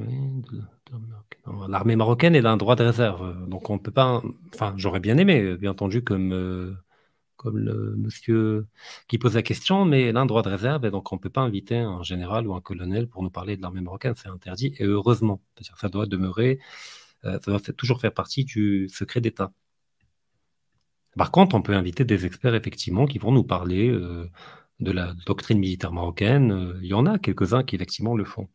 [1.68, 3.48] L'armée marocaine, elle a un droit de réserve.
[3.48, 4.22] Donc, on ne peut pas.
[4.54, 6.74] Enfin, j'aurais bien aimé, bien entendu, comme, euh,
[7.36, 8.66] comme le monsieur
[9.08, 11.20] qui pose la question, mais elle a un droit de réserve et donc on ne
[11.20, 14.14] peut pas inviter un général ou un colonel pour nous parler de l'armée marocaine.
[14.16, 15.42] C'est interdit et heureusement.
[15.54, 16.60] C'est-à-dire ça doit demeurer
[17.24, 19.52] euh, ça doit toujours faire partie du secret d'État.
[21.16, 24.28] Par contre, on peut inviter des experts, effectivement, qui vont nous parler euh,
[24.80, 26.52] de la doctrine militaire marocaine.
[26.52, 28.48] Euh, il y en a quelques-uns qui, effectivement, le font.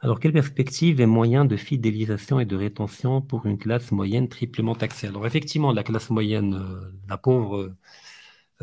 [0.00, 4.74] Alors, quelle perspective et moyens de fidélisation et de rétention pour une classe moyenne triplement
[4.74, 5.06] taxée?
[5.06, 6.60] Alors, effectivement, la classe moyenne,
[7.08, 7.74] la pauvre,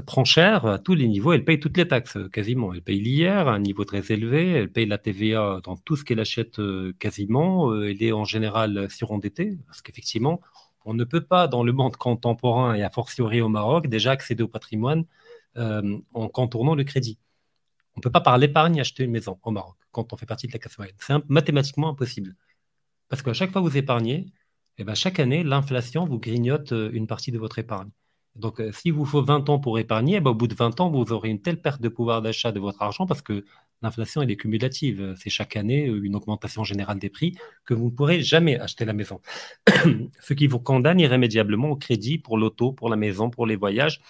[0.02, 1.34] prend cher à tous les niveaux.
[1.34, 2.74] Elle paye toutes les taxes quasiment.
[2.74, 4.52] Elle paye l'IR à un niveau très élevé.
[4.52, 7.72] Elle paye la TVA dans tout ce qu'elle achète euh, quasiment.
[7.72, 10.42] Euh, elle est en général surendettée parce qu'effectivement,
[10.90, 14.42] on ne peut pas dans le monde contemporain et a fortiori au Maroc déjà accéder
[14.42, 15.06] au patrimoine
[15.58, 17.20] euh, en contournant le crédit.
[17.96, 20.48] On ne peut pas par l'épargne acheter une maison au Maroc quand on fait partie
[20.48, 20.96] de la classe moyenne.
[21.00, 22.36] C'est mathématiquement impossible.
[23.08, 24.34] Parce qu'à chaque fois que vous épargnez,
[24.80, 27.92] eh ben, chaque année, l'inflation vous grignote une partie de votre épargne.
[28.36, 30.80] Donc, euh, s'il vous faut 20 ans pour épargner, eh ben, au bout de 20
[30.80, 33.46] ans, vous aurez une telle perte de pouvoir d'achat de votre argent parce que
[33.82, 35.14] l'inflation, elle est cumulative.
[35.18, 38.86] C'est chaque année euh, une augmentation générale des prix que vous ne pourrez jamais acheter
[38.86, 39.22] la maison.
[40.22, 44.02] Ce qui vous condamne irrémédiablement au crédit pour l'auto, pour la maison, pour les voyages.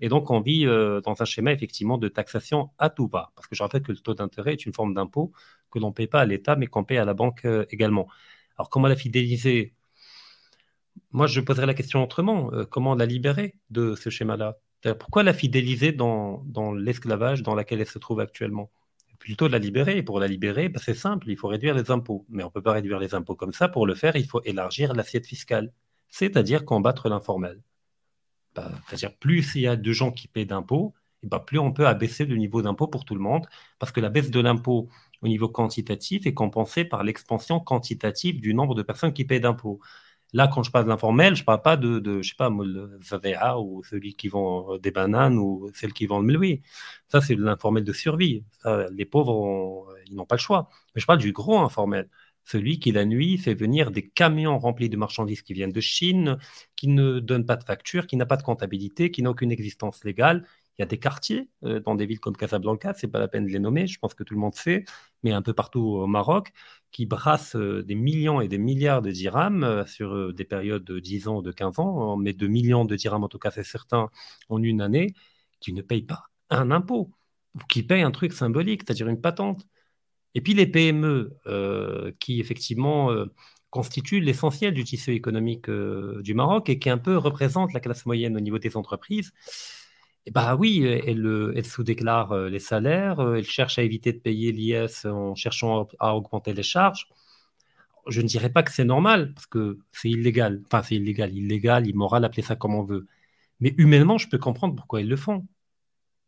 [0.00, 3.32] Et donc, on vit euh, dans un schéma effectivement de taxation à tout va.
[3.34, 5.32] Parce que je rappelle que le taux d'intérêt est une forme d'impôt
[5.70, 8.08] que l'on ne paye pas à l'État, mais qu'on paye à la banque également.
[8.56, 9.74] Alors, comment la fidéliser?
[11.12, 12.52] Moi, je poserais la question autrement.
[12.52, 14.58] Euh, comment la libérer de ce schéma-là?
[15.00, 18.70] Pourquoi la fidéliser dans, l'esclavage dans lequel elle se trouve actuellement?
[19.18, 20.02] Plutôt la libérer.
[20.02, 22.24] pour la libérer, bah, c'est simple, il faut réduire les impôts.
[22.28, 23.68] Mais on ne peut pas réduire les impôts comme ça.
[23.68, 25.72] Pour le faire, il faut élargir l'assiette fiscale,
[26.08, 27.62] c'est-à-dire combattre l'informel.
[28.54, 31.86] Bah, c'est-à-dire plus il y a de gens qui paient d'impôts, bah, plus on peut
[31.86, 33.46] abaisser le niveau d'impôt pour tout le monde,
[33.78, 34.88] parce que la baisse de l'impôt
[35.22, 39.80] au niveau quantitatif est compensée par l'expansion quantitative du nombre de personnes qui paient d'impôts.
[40.32, 43.58] Là, quand je parle de l'informel, je parle pas de, de, je sais pas, VVA
[43.58, 46.62] ou celui qui vend euh, des bananes ou celle qui vend le oui.
[47.08, 48.44] Ça, c'est l'informel de survie.
[48.92, 50.68] les pauvres, ils n'ont pas le choix.
[50.94, 52.08] Mais je parle du gros informel.
[52.44, 56.38] Celui qui, la nuit, fait venir des camions remplis de marchandises qui viennent de Chine,
[56.76, 60.02] qui ne donnent pas de facture, qui n'a pas de comptabilité, qui n'a aucune existence
[60.02, 60.46] légale.
[60.78, 63.46] Il y a des quartiers euh, dans des villes comme Casablanca, c'est pas la peine
[63.46, 64.84] de les nommer, je pense que tout le monde sait,
[65.24, 66.52] mais un peu partout au Maroc,
[66.92, 71.00] qui brassent euh, des millions et des milliards de dirhams euh, sur des périodes de
[71.00, 73.64] 10 ans ou de 15 ans, mais de millions de dirhams en tout cas, c'est
[73.64, 74.08] certain,
[74.48, 75.14] en une année,
[75.60, 77.10] qui ne payent pas un impôt,
[77.56, 79.66] ou qui payent un truc symbolique, c'est-à-dire une patente.
[80.34, 81.36] Et puis les PME,
[82.20, 83.10] qui effectivement
[83.70, 88.36] constituent l'essentiel du tissu économique du Maroc et qui un peu représentent la classe moyenne
[88.36, 89.32] au niveau des entreprises,
[90.30, 94.52] bah oui, elle, elle sous-déclare euh, les salaires, euh, elle cherche à éviter de payer
[94.52, 97.08] l'IS en cherchant à augmenter les charges.
[98.08, 100.62] Je ne dirais pas que c'est normal, parce que c'est illégal.
[100.66, 103.06] Enfin, c'est illégal, illégal, immoral, appelez ça comme on veut.
[103.60, 105.46] Mais humainement, je peux comprendre pourquoi ils le font.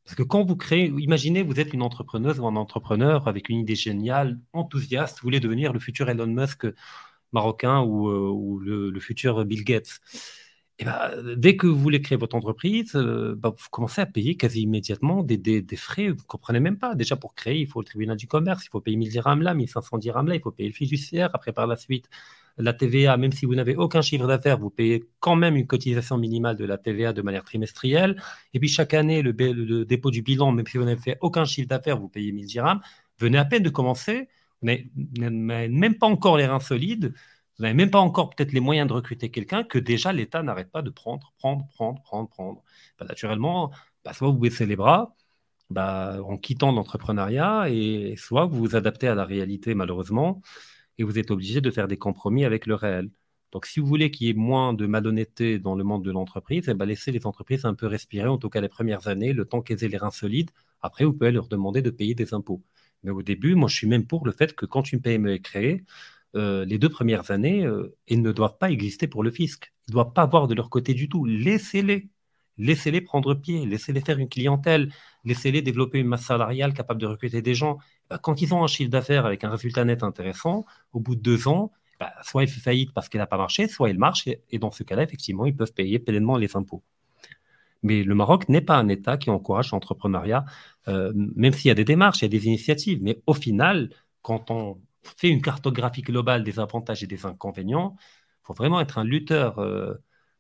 [0.05, 3.61] Parce que quand vous créez, imaginez, vous êtes une entrepreneuse ou un entrepreneur avec une
[3.61, 6.67] idée géniale, enthousiaste, vous voulez devenir le futur Elon Musk
[7.33, 10.01] marocain ou, euh, le, futur Bill Gates.
[10.83, 14.37] Eh ben, dès que vous voulez créer votre entreprise, euh, bah, vous commencez à payer
[14.39, 16.95] quasi immédiatement des, frais, vous ne comprenez même pas.
[16.95, 19.53] Déjà, pour créer, il faut le tribunal du commerce, il faut payer 1000 dirhams là,
[19.53, 21.29] 1500 dirhams là, il faut payer le fiduciaire.
[21.35, 22.09] Après, par la suite,
[22.57, 26.17] la TVA, même si vous n'avez aucun chiffre d'affaires, vous payez quand même une cotisation
[26.17, 28.17] minimale de la TVA de manière trimestrielle.
[28.55, 31.45] Et puis, chaque année, le, le dépôt du bilan, même si vous n'avez fait aucun
[31.45, 32.81] chiffre d'affaires, vous payez 1000 dirhams.
[33.19, 34.29] Venez à peine de commencer,
[34.63, 34.69] vous
[35.19, 37.13] n'avez même pas encore les reins solides
[37.61, 40.71] vous n'avez même pas encore peut-être les moyens de recruter quelqu'un que déjà l'État n'arrête
[40.71, 42.63] pas de prendre, prendre, prendre, prendre, prendre.
[42.99, 43.71] Bah, naturellement,
[44.03, 45.15] bah, soit vous baissez les bras
[45.69, 50.41] bah, en quittant l'entrepreneuriat, et soit vous vous adaptez à la réalité, malheureusement,
[50.99, 53.11] et vous êtes obligé de faire des compromis avec le réel.
[53.53, 56.67] Donc, si vous voulez qu'il y ait moins de malhonnêteté dans le monde de l'entreprise,
[56.69, 59.61] eh laissez les entreprises un peu respirer, en tout cas les premières années, le temps
[59.61, 60.51] qu'elles aient les reins solides.
[60.81, 62.63] Après, vous pouvez leur demander de payer des impôts.
[63.03, 65.41] Mais au début, moi, je suis même pour le fait que quand une PME est
[65.41, 65.85] créée,
[66.37, 69.73] euh, les deux premières années, euh, ils ne doivent pas exister pour le fisc.
[69.89, 71.25] Ils ne doivent pas avoir de leur côté du tout.
[71.25, 72.09] Laissez-les.
[72.59, 73.67] Laissez-les prendre pied.
[73.67, 74.93] Laissez-les faire une clientèle.
[75.25, 77.79] Laissez-les développer une masse salariale capable de recruter des gens.
[78.09, 81.21] Bah, quand ils ont un chiffre d'affaires avec un résultat net intéressant, au bout de
[81.21, 84.27] deux ans, bah, soit il fait faillite parce qu'il n'a pas marché, soit il marche.
[84.27, 86.83] Et, dans ce cas-là, effectivement, ils peuvent payer pleinement les impôts.
[87.83, 90.45] Mais le Maroc n'est pas un État qui encourage l'entrepreneuriat,
[90.89, 93.01] euh, même s'il y a des démarches, il y a des initiatives.
[93.03, 93.91] Mais au final,
[94.23, 98.99] quand on fait une cartographie globale des avantages et des inconvénients, il faut vraiment être
[98.99, 99.95] un lutteur euh,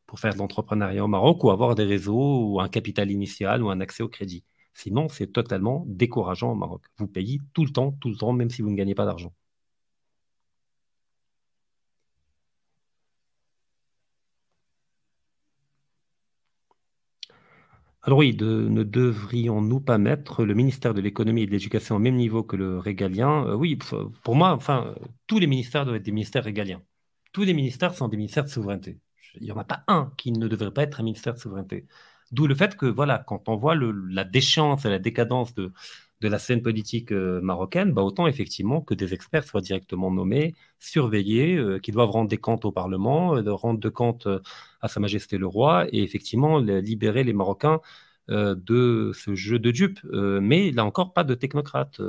[0.06, 3.70] pour faire de l'entrepreneuriat au Maroc ou avoir des réseaux ou un capital initial ou
[3.70, 4.44] un accès au crédit.
[4.74, 6.84] Sinon, c'est totalement décourageant au Maroc.
[6.98, 9.32] Vous payez tout le temps, tout le temps, même si vous ne gagnez pas d'argent.
[18.02, 22.16] Alors oui, ne devrions-nous pas mettre le ministère de l'économie et de l'éducation au même
[22.16, 23.46] niveau que le régalien?
[23.46, 23.78] Euh, Oui,
[24.22, 24.94] pour moi, enfin,
[25.26, 26.82] tous les ministères doivent être des ministères régaliens.
[27.32, 28.98] Tous les ministères sont des ministères de souveraineté.
[29.34, 31.86] Il n'y en a pas un qui ne devrait pas être un ministère de souveraineté.
[32.32, 35.72] D'où le fait que, voilà, quand on voit la déchéance et la décadence de,
[36.20, 40.54] de la scène politique euh, marocaine, bah autant effectivement que des experts soient directement nommés,
[40.78, 44.28] surveillés, euh, qui doivent rendre des comptes au Parlement, euh, rendre des comptes
[44.80, 47.80] à Sa Majesté le Roi, et effectivement libérer les Marocains
[48.28, 49.98] de ce jeu de dupes.
[50.12, 52.00] mais là encore, pas de technocrates.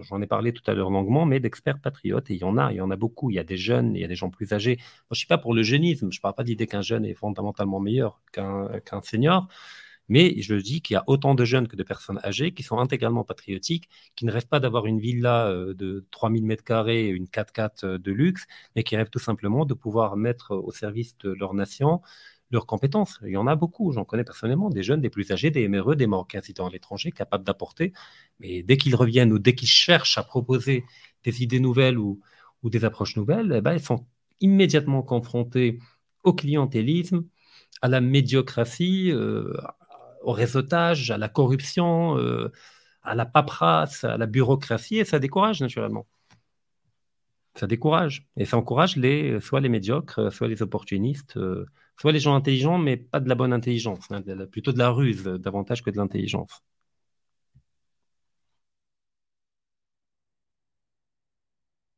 [0.00, 2.72] J'en ai parlé tout à l'heure longuement, mais d'experts patriotes, et il y en a,
[2.72, 3.30] il y en a beaucoup.
[3.30, 4.76] Il y a des jeunes, il y a des gens plus âgés.
[4.76, 6.82] Moi, je ne suis pas pour le jeunisme, je ne parle pas de l'idée qu'un
[6.82, 9.46] jeune est fondamentalement meilleur qu'un senior.
[10.10, 12.78] Mais je dis qu'il y a autant de jeunes que de personnes âgées qui sont
[12.78, 17.26] intégralement patriotiques, qui ne rêvent pas d'avoir une villa euh, de 3000 mètres carrés, une
[17.26, 18.46] 4x4 euh, de luxe,
[18.76, 22.02] mais qui rêvent tout simplement de pouvoir mettre au service de leur nation
[22.50, 23.20] leurs compétences.
[23.24, 25.96] Il y en a beaucoup, j'en connais personnellement, des jeunes, des plus âgés, des MRE,
[25.96, 27.92] des Marocains résidant à l'étranger, capables d'apporter.
[28.40, 30.84] Mais dès qu'ils reviennent ou dès qu'ils cherchent à proposer
[31.24, 32.20] des idées nouvelles ou,
[32.64, 34.06] des approches nouvelles, eh ben, ils sont
[34.40, 35.78] immédiatement confrontés
[36.24, 37.24] au clientélisme,
[37.82, 39.54] à la médiocratie, euh,
[40.22, 42.52] au réseautage, à la corruption, euh,
[43.02, 46.06] à la paperasse, à la bureaucratie, et ça décourage naturellement.
[47.54, 48.28] Ça décourage.
[48.36, 51.66] Et ça encourage les, soit les médiocres, soit les opportunistes, euh,
[52.00, 55.24] soit les gens intelligents, mais pas de la bonne intelligence, hein, plutôt de la ruse
[55.24, 56.62] davantage que de l'intelligence.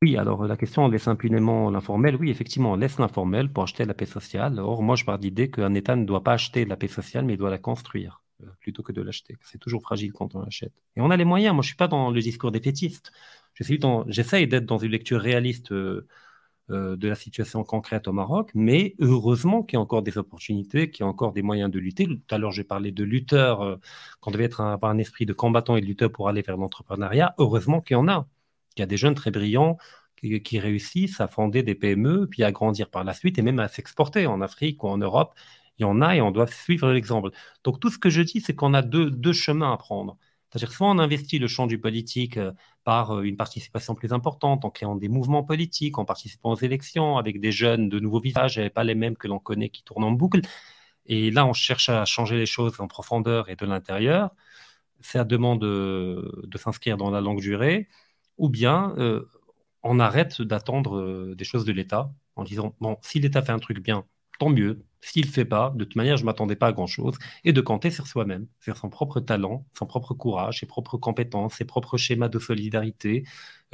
[0.03, 2.17] Oui, alors la question, on laisse impunément l'informel.
[2.17, 4.59] Oui, effectivement, on laisse l'informel pour acheter la paix sociale.
[4.59, 7.25] Or, moi, je pars de l'idée qu'un État ne doit pas acheter la paix sociale,
[7.25, 9.39] mais il doit la construire euh, plutôt que de l'acheter.
[9.43, 10.73] C'est toujours fragile quand on l'achète.
[10.97, 11.55] Et on a les moyens.
[11.55, 13.13] Moi, je ne suis pas dans le discours des fétistes.
[13.55, 16.09] J'essaye d'être dans une lecture réaliste euh,
[16.71, 20.91] euh, de la situation concrète au Maroc, mais heureusement qu'il y a encore des opportunités,
[20.91, 22.07] qu'il y a encore des moyens de lutter.
[22.07, 23.79] Tout à l'heure, j'ai parlé de lutteurs,
[24.21, 27.35] qu'on devait être avoir un esprit de combattant et de lutteur pour aller vers l'entrepreneuriat.
[27.39, 28.27] Heureusement qu'il y en a.
[28.77, 29.77] Il y a des jeunes très brillants
[30.45, 33.69] qui, réussissent à fonder des PME, puis à grandir par la suite et même à
[33.69, 35.35] s'exporter en Afrique ou en Europe.
[35.79, 37.31] Il y en a et on doit suivre l'exemple.
[37.65, 40.17] Donc tout ce que je dis, c'est qu'on a deux, chemins à prendre.
[40.51, 42.53] C'est-à-dire soit on investit le champ du politique euh,
[42.85, 47.17] par euh, une participation plus importante, en créant des mouvements politiques, en participant aux élections
[47.17, 50.05] avec des jeunes de nouveaux visages, et pas les mêmes que l'on connaît qui tournent
[50.05, 50.43] en boucle.
[51.07, 54.31] Et là, on cherche à changer les choses en profondeur et de l'intérieur.
[55.15, 57.89] À demande de, de s'inscrire dans la longue durée
[58.39, 59.29] ou bien euh,
[59.83, 63.59] on arrête d'attendre euh, des choses de l'État en disant, bon, si l'État fait un
[63.59, 64.05] truc bien,
[64.39, 64.85] tant mieux.
[65.01, 67.17] S'il ne fait pas, de toute manière, je ne m'attendais pas à grand-chose.
[67.45, 71.55] Et de compter sur soi-même, sur son propre talent, son propre courage, ses propres compétences,
[71.55, 73.25] ses propres schémas de solidarité.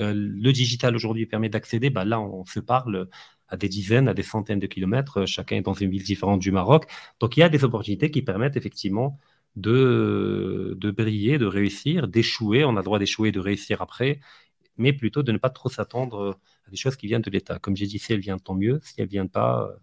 [0.00, 3.08] Euh, le digital aujourd'hui permet d'accéder, bah, là, on se parle
[3.48, 6.50] à des dizaines, à des centaines de kilomètres, chacun est dans une ville différente du
[6.52, 6.86] Maroc.
[7.20, 9.18] Donc il y a des opportunités qui permettent effectivement
[9.56, 12.64] de, de briller, de réussir, d'échouer.
[12.64, 14.20] On a le droit d'échouer, de réussir après
[14.78, 16.32] mais plutôt de ne pas trop s'attendre euh,
[16.66, 17.58] à des choses qui viennent de l'État.
[17.58, 18.80] Comme j'ai dit, si elle vient, tant mieux.
[18.82, 19.76] Si elle vient pas, euh,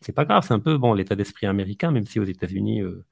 [0.00, 0.44] c'est pas grave.
[0.46, 3.04] C'est un peu bon l'état d'esprit américain, même si aux États-Unis, euh,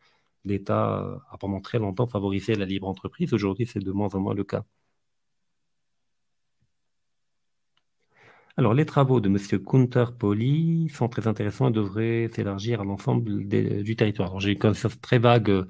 [0.45, 3.33] l'État a pendant très longtemps favorisé la libre entreprise.
[3.35, 4.65] Aujourd'hui, c'est de moins en moins le cas.
[8.59, 9.39] Alors, les travaux de M.
[9.65, 14.41] Kunter Poli sont très intéressants et devraient s'élargir à l'ensemble du territoire.
[14.41, 15.67] J'ai une connaissance très vague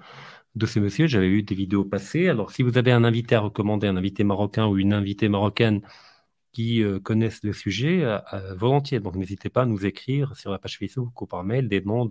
[0.56, 1.06] de ces messieurs.
[1.06, 2.28] J'avais vu des vidéos passées.
[2.28, 5.82] Alors, si vous avez un invité à recommander, un invité marocain ou une invitée marocaine
[6.52, 9.00] qui euh, connaissent le sujet, euh, euh, volontiers.
[9.00, 12.08] Donc, n'hésitez pas à nous écrire sur la page Facebook ou par mail des noms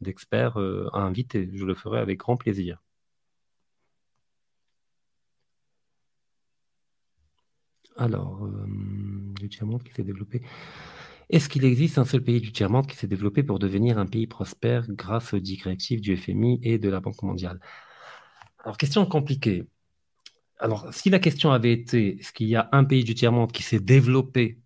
[0.00, 1.48] d'experts euh, à inviter.
[1.54, 2.82] Je le ferai avec grand plaisir.
[7.96, 8.66] Alors, euh,
[9.40, 10.42] le diamant qui s'est développé.
[11.30, 14.26] Est-ce qu'il existe un seul pays du tiers-monde qui s'est développé pour devenir un pays
[14.26, 17.60] prospère grâce aux directives du FMI et de la Banque mondiale?
[18.62, 19.64] Alors, question compliquée.
[20.58, 23.62] Alors, si la question avait été est-ce qu'il y a un pays du tiers-monde qui
[23.62, 24.60] s'est développé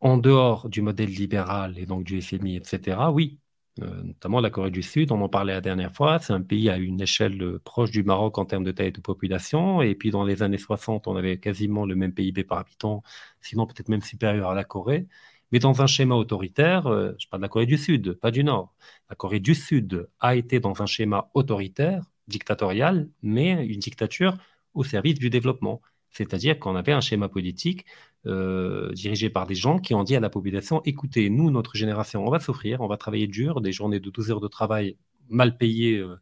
[0.00, 3.38] en dehors du modèle libéral et donc du FMI, etc., oui,
[3.82, 6.70] euh, notamment la Corée du Sud, on en parlait la dernière fois, c'est un pays
[6.70, 10.10] à une échelle euh, proche du Maroc en termes de taille de population, et puis
[10.10, 13.02] dans les années 60, on avait quasiment le même PIB par habitant,
[13.40, 15.08] sinon peut-être même supérieur à la Corée,
[15.54, 18.42] mais dans un schéma autoritaire, euh, je parle de la Corée du Sud, pas du
[18.42, 18.74] Nord.
[19.08, 24.36] La Corée du Sud a été dans un schéma autoritaire, dictatorial, mais une dictature
[24.74, 25.80] au service du développement.
[26.10, 27.86] C'est-à-dire qu'on avait un schéma politique
[28.26, 32.26] euh, dirigé par des gens qui ont dit à la population, écoutez, nous, notre génération,
[32.26, 34.96] on va souffrir, on va travailler dur, des journées de 12 heures de travail
[35.28, 36.16] mal payées, euh,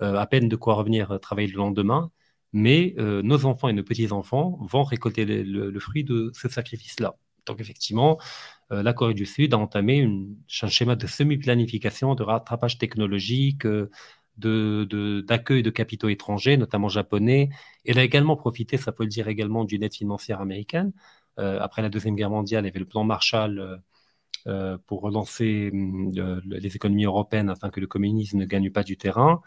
[0.00, 2.10] à peine de quoi revenir travailler le lendemain,
[2.54, 7.16] mais nos enfants et nos petits-enfants vont récolter le, fruit de ce sacrifice-là.
[7.48, 8.18] Donc effectivement,
[8.70, 13.66] la Corée du Sud a entamé un schéma de semi-planification, de rattrapage technologique,
[14.38, 17.50] d'accueil de, capitaux étrangers, notamment japonais.
[17.84, 20.92] Elle a également profité, ça peut le dire également, d'une aide financière américaine.
[21.38, 23.76] Euh, après la Deuxième Guerre mondiale, il y avait le plan Marshall euh,
[24.46, 26.12] euh, pour relancer hum,
[26.46, 29.42] les économies européennes afin que le communisme ne gagne pas du terrain.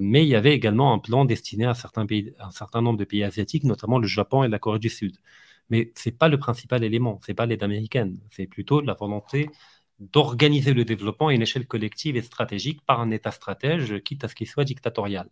[0.00, 1.74] mais il y avait également un plan destiné à
[2.08, 5.16] pays, un certain nombre de pays asiatiques, notamment le Japon et la Corée du Sud.
[5.70, 8.94] Mais ce n'est pas le principal élément, ce n'est pas l'aide américaine, c'est plutôt la
[8.94, 9.50] volonté
[10.00, 14.28] d'organiser le développement à une échelle collective et stratégique par un État stratège, quitte à
[14.28, 15.28] ce qu'il soit dictatorial.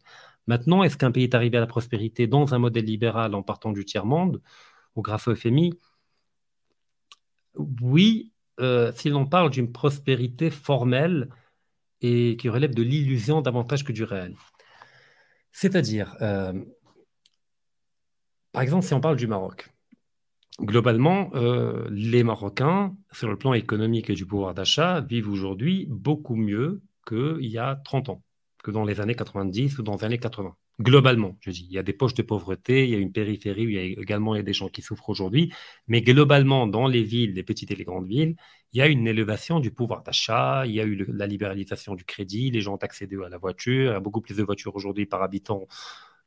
[0.47, 3.73] Maintenant, est-ce qu'un pays est arrivé à la prospérité dans un modèle libéral en partant
[3.73, 4.41] du tiers-monde
[4.95, 5.75] ou grâce au FMI
[7.57, 11.29] Oui, euh, si l'on parle d'une prospérité formelle
[12.01, 14.37] et qui relève de l'illusion davantage que du réel.
[15.53, 16.53] C'est-à-dire, euh,
[18.53, 19.71] par exemple, si on parle du Maroc,
[20.61, 26.37] globalement, euh, les Marocains, sur le plan économique et du pouvoir d'achat, vivent aujourd'hui beaucoup
[26.37, 28.23] mieux qu'il y a 30 ans,
[28.63, 30.55] que dans les années 90 ou dans les années 80.
[30.81, 33.67] Globalement, je dis, il y a des poches de pauvreté, il y a une périphérie
[33.67, 35.53] où il y a également des gens qui souffrent aujourd'hui,
[35.87, 38.37] mais globalement, dans les villes, les petites et les grandes villes,
[38.73, 42.05] il y a une élévation du pouvoir d'achat, il y a eu la libéralisation du
[42.05, 44.75] crédit, les gens ont accédé à la voiture, il y a beaucoup plus de voitures
[44.75, 45.67] aujourd'hui par habitant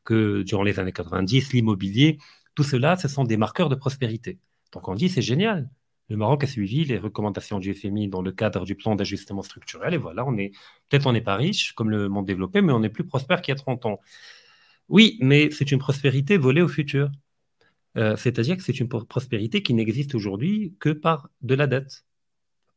[0.03, 2.19] que durant les années 90, l'immobilier.
[2.55, 4.39] Tout cela, ce sont des marqueurs de prospérité.
[4.73, 5.69] Donc on dit, c'est génial.
[6.09, 9.93] Le Maroc a suivi les recommandations du FMI dans le cadre du plan d'ajustement structurel.
[9.93, 12.89] Et voilà, on peut-être on n'est pas riche comme le monde développé, mais on est
[12.89, 13.99] plus prospère qu'il y a 30 ans.
[14.87, 17.09] Oui, mais c'est une prospérité volée au futur.
[17.97, 22.05] Euh, c'est-à-dire que c'est une prospérité qui n'existe aujourd'hui que par de la dette,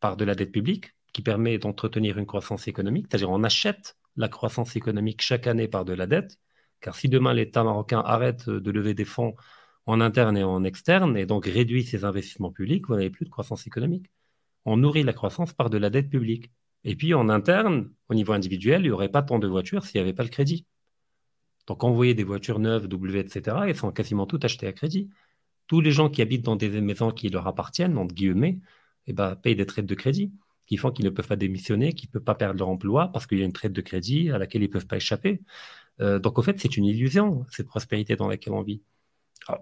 [0.01, 3.07] par de la dette publique, qui permet d'entretenir une croissance économique.
[3.11, 6.39] C'est-à-dire on achète la croissance économique chaque année par de la dette,
[6.81, 9.35] car si demain l'État marocain arrête de lever des fonds
[9.89, 13.31] en interne et en externe, et donc réduit ses investissements publics, vous n'avez plus de
[13.31, 14.11] croissance économique.
[14.67, 16.51] On nourrit la croissance par de la dette publique.
[16.85, 19.99] Et puis en interne, au niveau individuel, il n'y aurait pas tant de voitures s'il
[19.99, 20.67] n'y avait pas le crédit.
[21.67, 25.09] Donc envoyer des voitures neuves, W, etc., elles sont quasiment toutes achetées à crédit.
[25.69, 28.59] Tous les gens qui habitent dans des maisons qui leur appartiennent, entre guillemets,
[29.07, 30.33] eh ben, payent des traites de crédit
[30.67, 33.27] qui font qu'ils ne peuvent pas démissionner, qu'ils ne peuvent pas perdre leur emploi parce
[33.27, 35.41] qu'il y a une traite de crédit à laquelle ils ne peuvent pas échapper.
[36.03, 38.83] Euh, donc, au fait, c'est une illusion, cette prospérité dans laquelle on vit.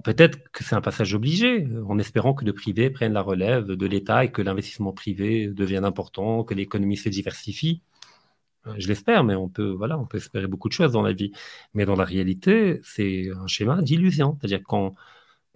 [0.03, 3.67] Peut-être que c'est un passage obligé, euh, en espérant que le privé prenne la relève
[3.67, 7.83] de l'État et que l'investissement privé devienne important, que l'économie se diversifie.
[8.67, 11.13] Euh, je l'espère, mais on peut, voilà, on peut espérer beaucoup de choses dans la
[11.13, 11.33] vie.
[11.75, 14.39] Mais dans la réalité, c'est un schéma d'illusion.
[14.41, 14.95] C'est-à-dire quand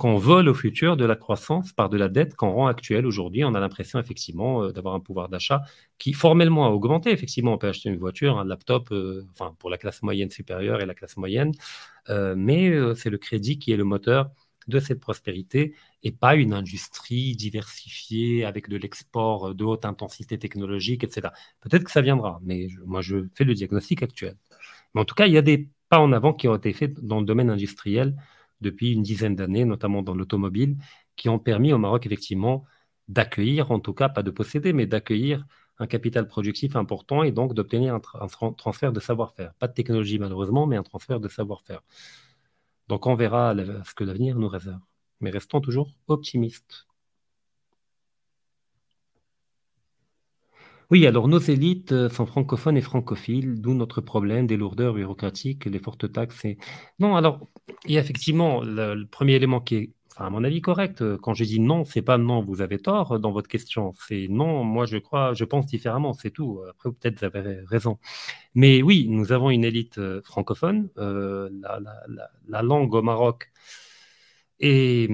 [0.01, 3.45] qu'on vole au futur de la croissance par de la dette qu'on rend actuelle aujourd'hui.
[3.45, 5.61] On a l'impression effectivement euh, d'avoir un pouvoir d'achat
[5.99, 7.11] qui formellement a augmenté.
[7.11, 10.81] Effectivement, on peut acheter une voiture, un laptop, euh, enfin pour la classe moyenne supérieure
[10.81, 11.53] et la classe moyenne,
[12.09, 14.31] euh, mais c'est le crédit qui est le moteur
[14.69, 21.05] de cette prospérité et pas une industrie diversifiée avec de l'export de haute intensité technologique,
[21.05, 21.29] etc.
[21.61, 24.37] Peut-être que ça viendra, mais moi je fais le diagnostic actuel.
[24.95, 27.05] Mais en tout cas, il y a des pas en avant qui ont été faits
[27.05, 28.17] dans le domaine industriel
[28.61, 30.77] depuis une dizaine d'années, notamment dans l'automobile,
[31.17, 32.65] qui ont permis au Maroc effectivement
[33.09, 35.47] d'accueillir, en tout cas pas de posséder, mais d'accueillir
[35.79, 39.55] un capital productif important et donc d'obtenir un, transfert de savoir-faire.
[39.55, 41.81] Pas de technologie malheureusement, mais un transfert de savoir-faire.
[42.89, 43.55] Donc on verra
[43.85, 44.81] ce que l'avenir nous réserve.
[45.21, 46.87] Mais restons toujours optimistes.
[50.91, 55.67] Oui, alors nos élites euh, sont francophones et francophiles, d'où notre problème des lourdeurs bureaucratiques,
[55.67, 56.45] les fortes taxes.
[56.45, 56.59] Et...
[56.99, 57.49] Non, alors,
[57.87, 61.01] il y a effectivement le, premier élément qui est, à mon avis, correct.
[61.03, 63.93] Euh, quand je dis non, c'est pas non, vous avez tort euh, dans votre question.
[64.09, 66.61] C'est non, moi je crois, je pense différemment, c'est tout.
[66.69, 67.99] Après, peut-être vous avez raison.
[68.55, 70.89] Mais oui, nous avons une élite francophone.
[70.97, 71.81] la,
[72.49, 73.53] la, langue au Maroc
[74.59, 75.09] est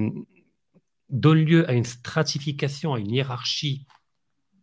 [1.09, 3.85] donne lieu à une stratification, à une hiérarchie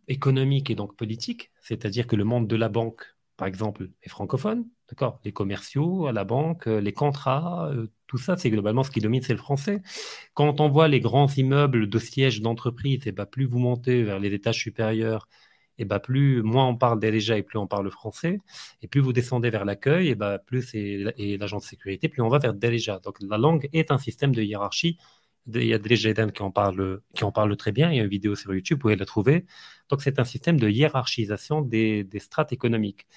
[0.07, 3.03] économique et donc politique, c'est-à-dire que le monde de la banque,
[3.37, 5.19] par exemple, est francophone, d'accord?
[5.25, 9.21] Les commerciaux à la banque, les contrats, euh, tout ça, c'est globalement ce qui domine,
[9.21, 9.81] c'est le français.
[10.33, 14.03] Quand on voit les grands immeubles de sièges d'entreprise, et eh ben, plus vous montez
[14.03, 15.27] vers les étages supérieurs,
[15.77, 18.39] et eh ben, plus moins on parle déjà et plus on parle français.
[18.81, 22.21] Et plus vous descendez vers l'accueil, et eh ben, plus et l'agent de sécurité, plus
[22.21, 22.99] on va vers déjà.
[22.99, 24.97] Donc la langue est un système de hiérarchie.
[25.53, 27.91] Il y a déjà Eden qui en parle, qui en très bien.
[27.91, 29.45] Il y a une vidéo sur YouTube, vous pouvez la trouver.
[29.89, 33.07] Donc c'est un système de hiérarchisation des, strates économiques.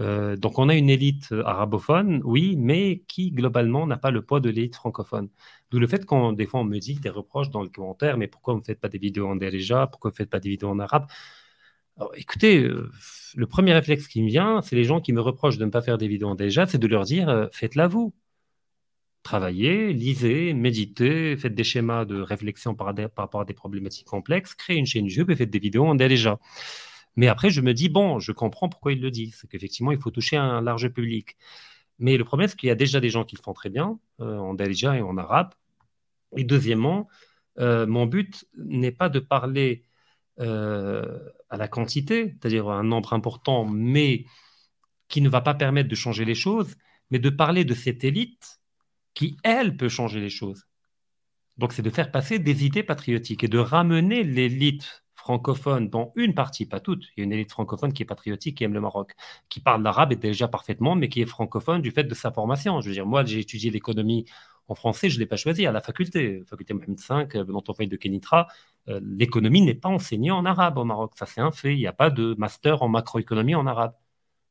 [0.00, 4.40] Euh, donc on a une élite arabophone, oui, mais qui globalement n'a pas le poids
[4.40, 5.28] de l'élite francophone.
[5.70, 8.26] D'où le fait qu'on des fois on me dit des reproches dans les commentaires, mais
[8.28, 10.48] pourquoi vous ne faites pas des vidéos en déjà Pourquoi vous ne faites pas des
[10.50, 11.06] vidéos en arabe?
[12.16, 12.90] Écoutez, euh,
[13.36, 15.80] le premier réflexe qui me vient, c'est les gens qui me reprochent de ne pas
[15.80, 18.12] faire des vidéos en déjà, c'est de leur dire euh, faites-la vous.
[19.24, 24.76] Travaillez, lisez, méditez, faites des schémas de réflexion par, rapport à des problématiques complexes, créez
[24.76, 26.38] une chaîne YouTube et faites des vidéos en déjà.
[27.16, 29.32] Mais après, je me dis, bon, je comprends pourquoi il le dit.
[29.34, 31.36] C'est qu'effectivement, il faut toucher un large public.
[31.98, 33.98] Mais le problème, c'est qu'il y a déjà des gens qui le font très bien,
[34.20, 35.54] euh, en Dalija et en arabe.
[36.36, 37.08] Et deuxièmement,
[37.58, 39.84] euh, mon but n'est pas de parler
[40.40, 41.18] euh,
[41.50, 44.26] à la quantité, c'est-à-dire un nombre important, mais
[45.08, 46.76] qui ne va pas permettre de changer les choses,
[47.10, 48.60] mais de parler de cette élite
[49.14, 50.66] qui, elle, peut changer les choses.
[51.56, 56.34] Donc, c'est de faire passer des idées patriotiques et de ramener l'élite francophone dont une
[56.34, 58.80] partie, pas toute, il y a une élite francophone qui est patriotique, qui aime le
[58.80, 59.14] Maroc,
[59.48, 62.82] qui parle l'arabe déjà parfaitement, mais qui est francophone du fait de sa formation.
[62.82, 64.26] Je veux dire, moi, j'ai étudié l'économie
[64.68, 67.72] en français, je ne l'ai pas choisi à la faculté, faculté Mohamed V, dans ton
[67.72, 68.48] de Kenitra.
[68.88, 71.74] Euh, l'économie n'est pas enseignée en arabe au Maroc, ça c'est un fait.
[71.74, 73.94] Il n'y a pas de master en macroéconomie en arabe.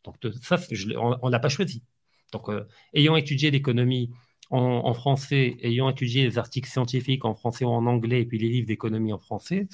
[0.04, 0.58] Donc ça,
[0.98, 1.84] on ne l'a pas choisi.
[2.32, 4.10] Donc, euh, ayant étudié l'économie
[4.54, 8.50] en, français, ayant étudié les articles scientifiques en français ou en anglais, et puis les
[8.50, 9.68] livres d'économie en français,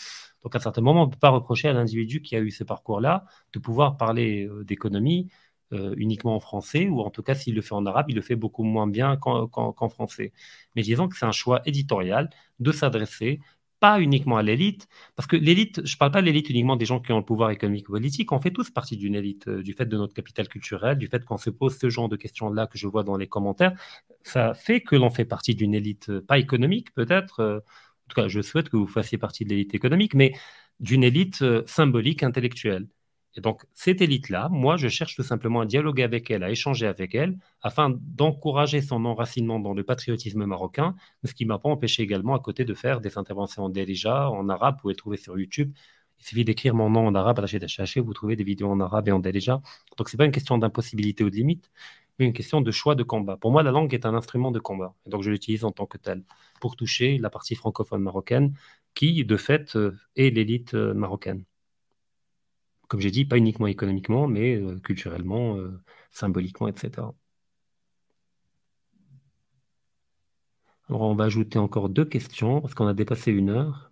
[0.44, 2.50] donc à un certain moment, on ne peut pas reprocher à l'individu qui a eu
[2.52, 5.30] ce parcours-là de pouvoir parler euh, d'économie
[5.74, 8.22] euh, uniquement en français, ou en tout cas, s'il le fait en arabe, il le
[8.22, 10.32] fait beaucoup moins bien qu'en français.
[10.76, 13.42] Mais disons que c'est un choix éditorial de s'adresser
[13.80, 16.86] pas uniquement à l'élite, parce que l'élite, je ne parle pas de l'élite uniquement des
[16.86, 19.64] gens qui ont le pouvoir économique ou politique, on fait tous partie d'une élite, euh,
[19.64, 22.68] du fait de notre capital culturel, du fait qu'on se pose ce genre de questions-là
[22.68, 23.74] que je vois dans les commentaires,
[24.24, 28.16] ça fait que l'on fait partie d'une élite, euh, pas économique peut-être, euh, en tout
[28.22, 30.34] cas je souhaite que vous fassiez partie de l'élite économique, mais
[30.80, 32.88] d'une élite symbolique, intellectuelle.
[33.36, 36.88] Et donc, cette élite-là, moi, je cherche tout simplement à dialoguer avec elle, à échanger
[36.88, 42.04] avec elle, afin d'encourager son enracinement dans le patriotisme marocain, ce qui m'a pas empêché
[42.04, 45.38] également, à côté de faire des interventions en déjà, en arabe, vous pouvez trouver sur
[45.38, 45.72] YouTube.
[46.20, 49.12] Il suffit d'écrire mon nom en arabe, à vous trouvez des vidéos en arabe et
[49.12, 49.62] en déjà.
[49.98, 51.72] Donc, ce n'est pas une question d'impossibilité ou de limite,
[52.18, 53.38] mais une question de choix de combat.
[53.38, 55.86] Pour moi, la langue est un instrument de combat, et donc je l'utilise en tant
[55.86, 56.24] que tel,
[56.60, 58.54] pour toucher la partie francophone marocaine,
[58.96, 61.46] qui, de fait, euh, est l'élite euh, marocaine
[62.90, 65.82] comme j'ai dit, pas uniquement économiquement, mais euh, culturellement, euh,
[66.12, 67.08] symboliquement, etc.
[70.90, 73.92] Alors, on va ajouter encore deux questions, parce qu'on a dépassé une heure.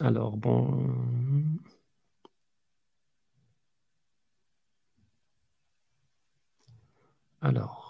[0.00, 0.90] Alors, bon...
[7.42, 7.89] Alors...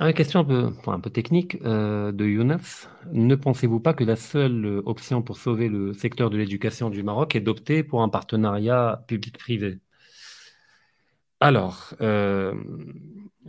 [0.00, 2.58] une question un peu, un peu technique euh, de Younes.
[3.12, 7.02] Ne pensez-vous pas que la seule euh, option pour sauver le secteur de l'éducation du
[7.02, 9.80] Maroc est d'opter pour un partenariat public-privé?
[11.40, 12.54] Alors, euh,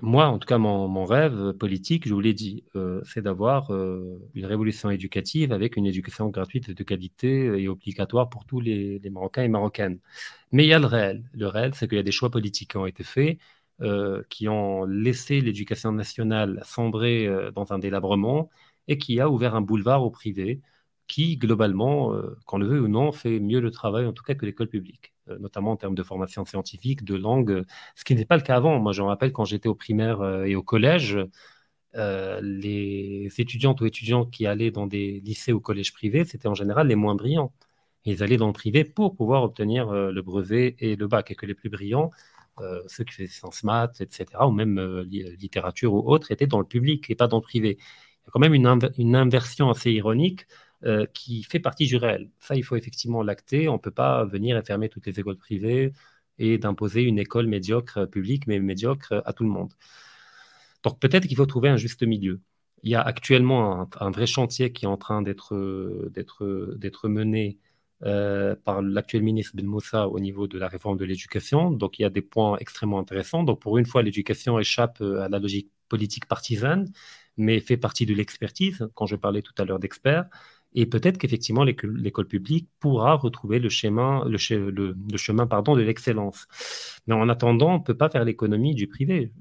[0.01, 2.65] moi, en tout cas, mon, rêve politique, je vous l'ai dit,
[3.03, 8.59] c'est d'avoir une révolution éducative avec une éducation gratuite de qualité et obligatoire pour tous
[8.59, 9.99] les, les Marocains et Marocaines.
[10.51, 11.23] Mais il y a le réel.
[11.33, 13.41] Le réel, c'est qu'il y a des choix politiques qui ont été faits euh,
[14.29, 18.49] qui ont laissé l'éducation nationale sombrer euh, dans un délabrement
[18.87, 20.61] et qui a ouvert un boulevard au privé
[21.07, 24.35] qui, globalement, euh, qu'on le veut ou non, fait mieux le travail, en tout cas,
[24.35, 27.65] que l'école publique, notamment en termes de formation scientifique, de langue,
[27.95, 28.79] ce qui n'est pas le cas avant.
[28.79, 31.17] Moi, je me rappelle quand j'étais au primaire et au collège,
[31.93, 36.87] les étudiantes ou étudiants qui allaient dans des lycées ou collèges privés, c'était en général
[36.87, 37.53] les moins brillants.
[38.05, 41.45] ils allaient dans le privé pour pouvoir obtenir le brevet et le bac, et que
[41.45, 42.32] les plus brillants euh,
[42.87, 46.65] ceux qui faisaient sciences maths, etc., ou même euh, littérature ou autre, étaient dans le
[46.65, 47.77] public et pas dans le privé.
[47.79, 50.45] Il y a quand même une, inversion assez ironique
[50.85, 52.29] euh, qui fait partie du réel.
[52.39, 53.69] Ça, il faut effectivement l'acter.
[53.69, 55.93] On ne peut pas venir et fermer toutes les écoles privées
[56.39, 59.73] et d'imposer une école médiocre publique, mais médiocre à tout le monde.
[60.83, 62.41] Donc peut-être qu'il faut trouver un juste milieu.
[62.83, 65.55] Il y a actuellement un, vrai chantier qui est en train d'être
[67.07, 67.57] mené
[68.03, 71.71] euh, par l'actuel ministre Ben Moussa au niveau de la réforme de l'éducation.
[71.71, 73.43] Donc, il y a des points extrêmement intéressants.
[73.43, 76.91] Donc, pour une fois, l'éducation échappe euh, à la logique politique partisane,
[77.37, 80.25] mais fait partie de l'expertise, quand je parlais tout à l'heure d'experts.
[80.75, 86.47] Et peut-être qu'effectivement, l'école publique pourra retrouver le chemin, le, chemin pardon, de l'excellence.
[87.05, 89.31] Mais en attendant, on ne peut pas faire l'économie du privé.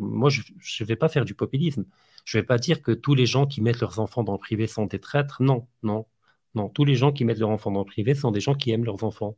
[0.00, 0.42] Moi, je
[0.80, 1.84] ne vais pas faire du populisme.
[2.24, 4.38] Je ne vais pas dire que tous les gens qui mettent leurs enfants dans le
[4.38, 5.42] privé sont des traîtres.
[5.42, 6.06] Non, non,
[6.54, 8.70] non, tous les gens qui mettent leurs enfants dans le privé sont des gens qui
[8.70, 9.36] aiment leurs enfants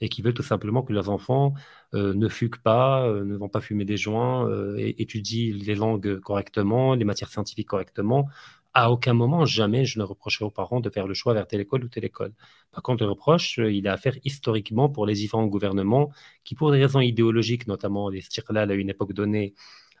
[0.00, 1.54] et qui veulent tout simplement que leurs enfants
[1.94, 6.20] euh, ne fuguent pas, euh, ne vont pas fumer des joints, euh, étudient les langues
[6.20, 8.28] correctement, les matières scientifiques correctement.
[8.72, 11.60] À aucun moment, jamais, je ne reprocherai aux parents de faire le choix vers telle
[11.60, 12.32] école ou telle école.
[12.72, 16.10] Par contre, le reproche, il a à faire historiquement pour les différents gouvernements
[16.44, 19.54] qui, pour des raisons idéologiques, notamment les Stirlal à une époque donnée,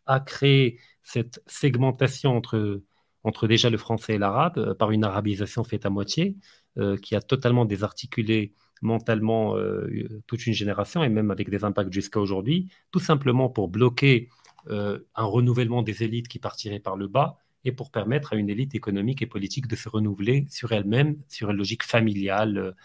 [0.06, 2.80] a créé cette segmentation entre
[3.24, 6.36] entre déjà le français et l'arabe, euh, par une arabisation faite à moitié,
[6.78, 8.52] euh, qui a totalement désarticulé
[8.82, 13.68] mentalement euh, toute une génération, et même avec des impacts jusqu'à aujourd'hui, tout simplement pour
[13.68, 14.28] bloquer
[14.68, 18.74] un renouvellement des élites qui partiraient par le bas, et pour permettre à une élite
[18.74, 22.76] économique et politique de se renouveler sur elle-même, sur une logique familiale,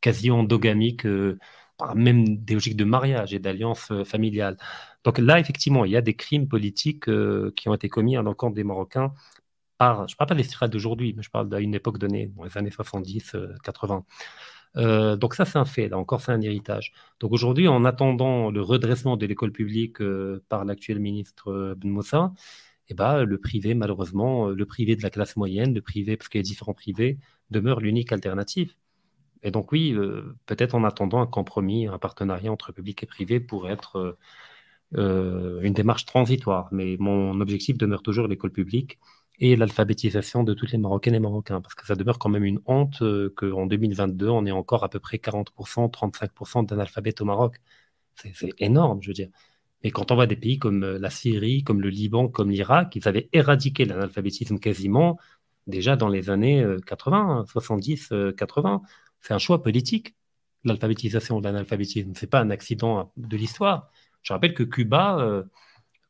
[0.00, 1.04] quasi endogamique,
[1.96, 4.56] même des logiques de mariage et d'alliance familiale.
[5.02, 7.06] Donc là, effectivement, il y a des crimes politiques
[7.56, 9.12] qui ont été commis dans le camp des Marocains
[9.80, 12.56] je ne parle pas des tirades d'aujourd'hui, mais je parle d'une époque donnée, dans les
[12.58, 14.04] années 70, 80.
[14.76, 16.92] Euh, euh, donc ça, c'est un fait, là encore, c'est un héritage.
[17.20, 22.32] Donc aujourd'hui, en attendant le redressement de l'école publique euh, par l'actuel ministre Ben Moussa,
[22.88, 26.38] eh ben, le privé, malheureusement, le privé de la classe moyenne, le privé, parce qu'il
[26.40, 27.18] y a différents privés,
[27.50, 28.74] demeure l'unique alternative.
[29.42, 29.94] Et donc oui,
[30.46, 34.16] peut-être en attendant un compromis, un partenariat entre public et privé pourrait être
[34.92, 36.68] une démarche transitoire.
[36.72, 38.98] Mais mon objectif demeure toujours l'école publique
[39.38, 42.60] et l'alphabétisation de toutes les Marocaines et Marocains, parce que ça demeure quand même une
[42.66, 47.60] honte euh, qu'en 2022, on ait encore à peu près 40%, 35% d'analphabètes au Maroc.
[48.14, 49.28] C'est énorme, je veux dire.
[49.82, 52.94] Mais quand on voit des pays comme euh, la Syrie, comme le Liban, comme l'Irak,
[52.96, 55.18] ils avaient éradiqué l'analphabétisme quasiment
[55.66, 58.82] déjà dans les années 80, 70, 80.
[59.22, 60.14] C'est un choix politique,
[60.64, 62.14] l'alphabétisation de l'analphabétisme.
[62.14, 63.90] Ce n'est pas un accident de l'histoire.
[64.22, 65.44] Je rappelle que Cuba...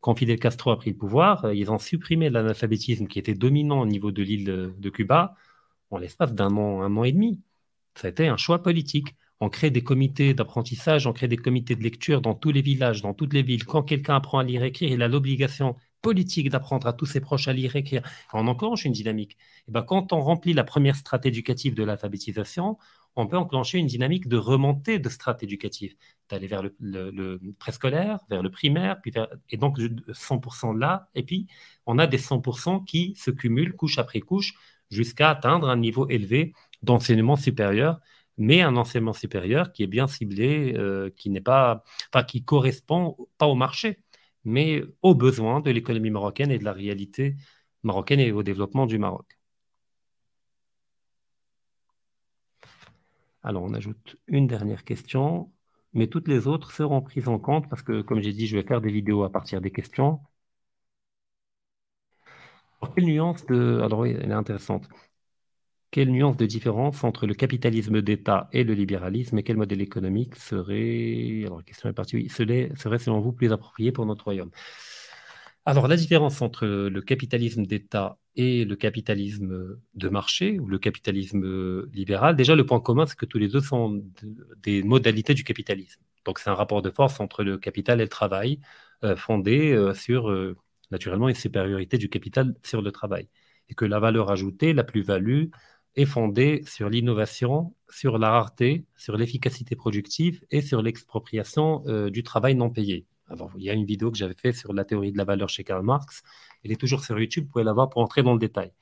[0.05, 3.81] Quand Fidel Castro a pris le pouvoir, euh, ils ont supprimé l'analphabétisme qui était dominant
[3.81, 5.35] au niveau de l'île de, Cuba
[5.91, 7.41] en l'espace d'un an, un an et demi.
[7.95, 9.17] Ça a été un choix politique.
[9.41, 13.01] On crée des comités d'apprentissage, on crée des comités de lecture dans tous les villages,
[13.01, 13.65] dans toutes les villes.
[13.65, 17.21] Quand quelqu'un apprend à lire et écrire, il a l'obligation politique d'apprendre à tous ses
[17.21, 18.03] proches à lire et écrire.
[18.35, 19.39] On enclenche une dynamique.
[19.69, 22.77] Et ben, quand on remplit la première strate éducative de l'alphabétisation,
[23.17, 25.95] on peut enclencher une dynamique de remontée de strates éducatives,
[26.29, 29.01] d'aller vers le, préscolaire, vers le primaire,
[29.51, 31.47] et donc 100% là, et puis
[31.87, 34.55] on a des 100% qui se cumulent couche après couche
[34.91, 38.01] jusqu'à atteindre un niveau élevé d'enseignement supérieur,
[38.37, 41.85] mais un enseignement supérieur qui est bien ciblé, euh, qui n'est pas,
[42.27, 44.01] qui correspond pas au marché,
[44.45, 47.37] mais aux besoins de l'économie marocaine et de la réalité
[47.83, 49.39] marocaine et au développement du Maroc.
[53.45, 55.53] Alors, on ajoute une dernière question,
[55.93, 58.65] mais toutes les autres seront prises en compte parce que, comme j'ai dit, je vais
[58.65, 60.19] faire des vidéos à partir des questions.
[62.81, 63.81] Alors, quelle nuance de...
[63.83, 64.89] Alors elle est intéressante.
[65.91, 70.35] Quelle nuance de différence entre le capitalisme d'État et le libéralisme et quel modèle économique
[70.35, 74.25] serait, alors la question est partie, oui, serait, serait selon vous plus approprié pour notre
[74.25, 74.51] royaume?
[75.67, 81.87] Alors, la différence entre le capitalisme d'État et le capitalisme de marché ou le capitalisme
[81.93, 84.05] libéral, déjà, le point commun, c'est que tous les deux sont
[84.63, 86.03] des modalités du capitalisme.
[86.27, 88.61] Donc, c'est un rapport de force entre le capital et le travail,
[89.05, 90.57] euh, fondé euh, sur, euh,
[90.91, 93.29] naturellement, une supériorité du capital sur le travail.
[93.71, 95.47] Et que la valeur ajoutée, la plus-value,
[95.97, 102.57] est fondée sur l'innovation, sur la rareté, sur l'efficacité productive et sur l'expropriation du travail
[102.57, 103.07] non payé
[103.57, 105.65] il y a une vidéo que j'avais faite sur la théorie de la valeur chez
[105.65, 106.23] Karl Marx.
[106.63, 108.73] Elle est toujours sur YouTube, vous pouvez la voir pour entrer dans le détail.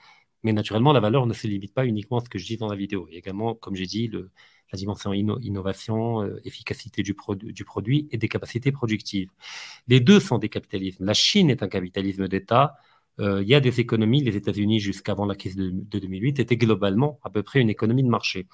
[0.42, 2.68] Mais naturellement, la valeur ne se limite pas uniquement à ce que je dis dans
[2.68, 3.06] la vidéo.
[3.08, 8.08] Il y a également, comme j'ai dit, la dimension innovation, euh, efficacité du, du, produit
[8.10, 9.30] et des capacités productives.
[9.86, 11.04] Les deux sont des capitalismes.
[11.04, 12.74] La Chine est un capitalisme d'État.
[13.20, 17.20] Euh, il y a des économies, les États-Unis, jusqu'avant la crise de 2008, étaient globalement
[17.22, 18.48] à peu près une économie de marché.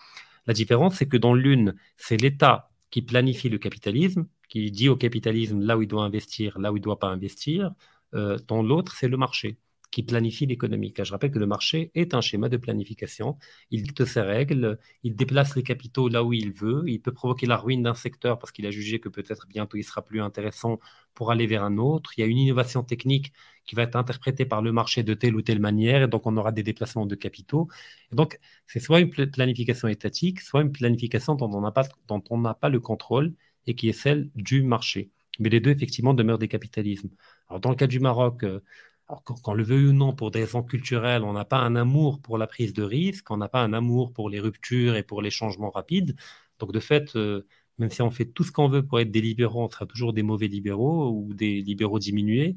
[0.46, 4.96] La différence, c'est que dans l'une, c'est l'État qui planifie le capitalisme, qui dit au
[4.96, 7.74] capitalisme là où il doit investir, là où il ne doit pas investir.
[8.14, 9.58] Euh, dans l'autre, c'est le marché.
[9.90, 10.92] qui planifie l'économie.
[10.98, 13.38] Je rappelle que le marché est un schéma de planification.
[13.70, 17.46] Il dicte ses règles, il déplace les capitaux là où il veut, il peut provoquer
[17.46, 20.78] la ruine d'un secteur parce qu'il a jugé que peut-être bientôt il sera plus intéressant
[21.14, 22.12] pour aller vers un autre.
[22.16, 23.32] Il y a une innovation technique
[23.64, 26.36] qui va être interprétée par le marché de telle ou telle manière, et donc on
[26.36, 27.68] aura des déplacements de capitaux.
[28.12, 32.38] Donc, c'est soit une planification étatique, soit une planification dont on n'a pas, dont on
[32.38, 33.34] n'a pas le contrôle
[33.68, 35.10] et qui est celle du marché.
[35.38, 37.10] Mais les deux, effectivement, demeurent des capitalismes.
[37.48, 38.60] Alors, dans le cas du Maroc, euh,
[39.08, 42.20] alors, qu'on le veuille ou non, pour des raisons culturelles, on n'a pas un amour
[42.20, 45.22] pour la prise de risque, on n'a pas un amour pour les ruptures et pour
[45.22, 46.16] les changements rapides.
[46.58, 47.46] Donc, de fait, euh,
[47.78, 50.12] même si on fait tout ce qu'on veut pour être des libéraux, on sera toujours
[50.12, 52.56] des mauvais libéraux ou des libéraux diminués.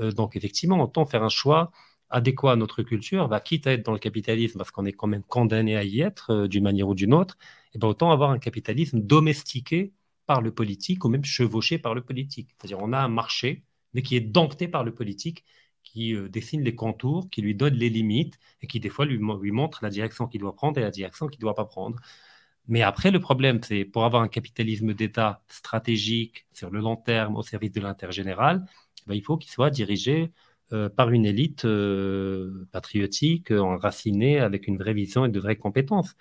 [0.00, 1.72] Euh, donc, effectivement, autant faire un choix
[2.10, 5.06] adéquat à notre culture, bah, quitte à être dans le capitalisme, parce qu'on est quand
[5.08, 7.38] même condamné à y être euh, d'une manière ou d'une autre,
[7.74, 9.92] et ben autant avoir un capitalisme domestiqué
[10.32, 12.48] par le politique ou même chevauché par le politique.
[12.56, 15.44] C'est-à-dire on a un marché, mais qui est dompté par le politique
[15.84, 19.18] qui euh, dessine les contours, qui lui donne les limites et qui des fois lui,
[19.18, 21.98] montre la direction qu'il doit prendre et la direction qu'il ne doit pas prendre.
[22.66, 27.36] Mais après, le problème, c'est pour avoir un capitalisme d'État stratégique sur le long terme
[27.36, 28.64] au service de l'intérêt général,
[29.00, 30.32] eh ben, il faut qu'il soit dirigé
[30.72, 36.14] euh, par une élite euh, patriotique, enracinée, avec une vraie vision et de vraies compétences.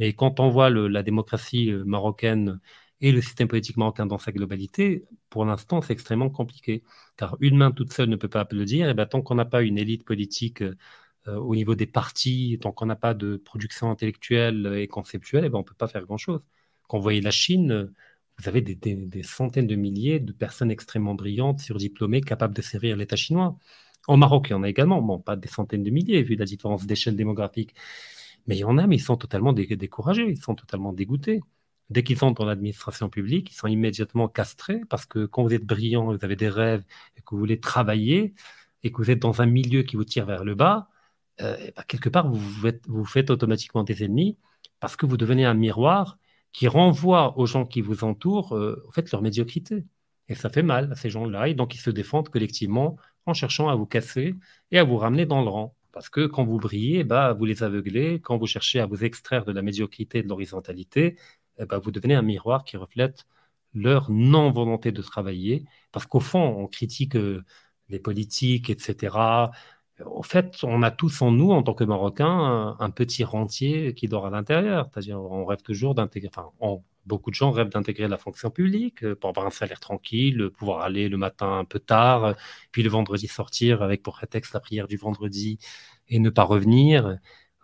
[0.00, 2.60] Mais quand on voit la démocratie marocaine
[3.02, 6.84] et le système politique marocain dans sa globalité, pour l'instant, c'est extrêmement compliqué.
[7.16, 8.88] Car une main toute seule ne peut pas applaudir.
[8.88, 12.72] Et bien, tant qu'on n'a pas une élite politique euh, au niveau des partis, tant
[12.72, 16.42] qu'on n'a pas de production intellectuelle et conceptuelle, ben, on ne peut pas faire grand-chose.
[16.88, 17.92] Quand vous voyez la Chine,
[18.38, 23.16] vous avez des, centaines de milliers de personnes extrêmement brillantes, surdiplômées, capables de servir l'État
[23.16, 23.56] chinois.
[24.08, 26.44] En Maroc, il y en a également, bon, pas des centaines de milliers, vu la
[26.44, 27.74] différence d'échelle démographique.
[28.46, 31.40] Mais il y en a, mais ils sont totalement découragés, ils sont totalement dégoûtés.
[31.92, 35.66] Dès qu'ils entrent dans l'administration publique, ils sont immédiatement castrés parce que quand vous êtes
[35.66, 36.84] brillant, vous avez des rêves
[37.16, 38.34] et que vous voulez travailler
[38.82, 40.88] et que vous êtes dans un milieu qui vous tire vers le bas,
[41.42, 42.38] euh, bah, quelque part, vous,
[42.86, 44.38] vous, faites, automatiquement des ennemis
[44.80, 46.18] parce que vous devenez un miroir
[46.52, 49.84] qui renvoie aux gens qui vous entourent euh, fait, leur médiocrité.
[50.28, 51.48] Et ça fait mal à ces gens-là.
[51.48, 54.34] Et donc, ils se défendent collectivement en cherchant à vous casser
[54.70, 55.76] et à vous ramener dans le rang.
[55.92, 58.20] Parce que quand vous brillez, bah, vous les aveuglez.
[58.20, 61.16] Quand vous cherchez à vous extraire de la médiocrité et de l'horizontalité,
[61.62, 63.26] eh ben, vous devenez un miroir qui reflète
[63.74, 65.64] leur non-volonté de travailler.
[65.92, 67.44] Parce qu'au fond, on critique euh,
[67.88, 69.50] les politiques, etc.
[70.04, 74.08] Au fait, on a tous en nous, en tant que Marocains, un, petit rentier qui
[74.08, 74.88] dort à l'intérieur.
[74.92, 76.50] C'est-à-dire, on rêve toujours d'intégrer, enfin,
[77.06, 80.80] beaucoup de gens rêvent d'intégrer la fonction publique euh, pour avoir un salaire tranquille, pouvoir
[80.82, 82.34] aller le matin un peu tard,
[82.72, 85.58] puis le vendredi sortir avec pour prétexte la prière du vendredi
[86.08, 87.18] et ne pas revenir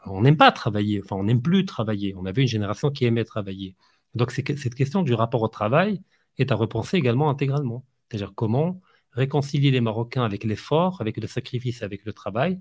[0.07, 2.15] on n'aime pas travailler, enfin on n'aime plus travailler.
[2.17, 3.77] On avait une génération qui aimait travailler.
[4.15, 6.03] Donc cette question du rapport au travail
[6.39, 7.85] est à repenser également intégralement.
[8.09, 8.81] C'est-à-dire comment
[9.13, 12.53] réconcilier les Marocains avec l'effort, avec le sacrifice, avec le travail.
[12.55, 12.61] Et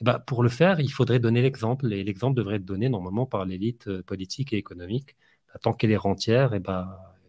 [0.00, 3.26] eh ben, pour le faire, il faudrait donner l'exemple, et l'exemple devrait être donné normalement
[3.26, 5.16] par l'élite euh, politique et économique.
[5.48, 6.88] Bah, tant qu'elle est rentière, et eh ben,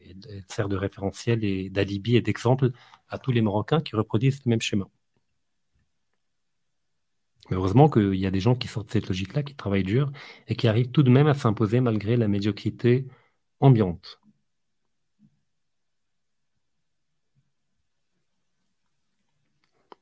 [0.10, 2.72] elle sert de référentiel et d'alibi et d'exemple
[3.10, 4.88] à tous les Marocains qui reproduisent le même schéma.
[7.50, 10.12] Mais heureusement qu'il y a des gens qui sortent de cette logique-là, qui travaillent dur
[10.48, 13.08] et qui arrivent tout de même à s'imposer malgré la médiocrité
[13.60, 14.20] ambiante.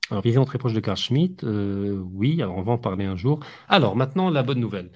[0.10, 3.16] Alors, vision très proche de Carl Schmitt, euh, oui, alors on va en parler un
[3.16, 3.40] jour.
[3.68, 4.92] Alors, maintenant, la bonne nouvelle.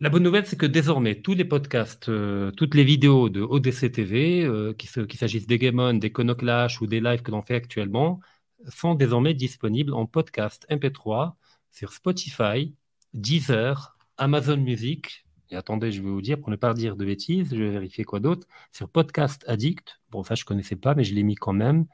[0.00, 3.92] La bonne nouvelle, c'est que désormais, tous les podcasts, euh, toutes les vidéos de ODC
[3.92, 7.54] TV, euh, qu'il s'agisse des Game On, des Conoclash ou des lives que l'on fait
[7.54, 8.20] actuellement,
[8.68, 11.34] sont désormais disponibles en podcast MP3
[11.72, 12.74] sur Spotify,
[13.14, 17.50] Deezer, Amazon Music, et attendez, je vais vous dire, pour ne pas dire de bêtises,
[17.50, 21.04] je vais vérifier quoi d'autre, sur Podcast Addict, bon ça je ne connaissais pas, mais
[21.04, 21.86] je l'ai mis quand même.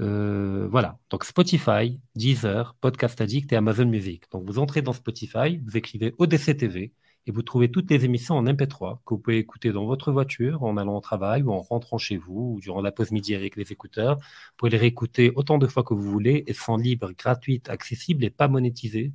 [0.00, 4.24] Euh, voilà, donc Spotify, Deezer, Podcast Addict et Amazon Music.
[4.30, 6.92] Donc vous entrez dans Spotify, vous écrivez ODC TV,
[7.28, 10.62] et vous trouvez toutes les émissions en MP3 que vous pouvez écouter dans votre voiture,
[10.62, 13.54] en allant au travail ou en rentrant chez vous, ou durant la pause midi avec
[13.56, 14.16] les écouteurs.
[14.16, 18.24] Vous pouvez les réécouter autant de fois que vous voulez et sont libres, gratuites, accessibles
[18.24, 19.12] et pas monétisées.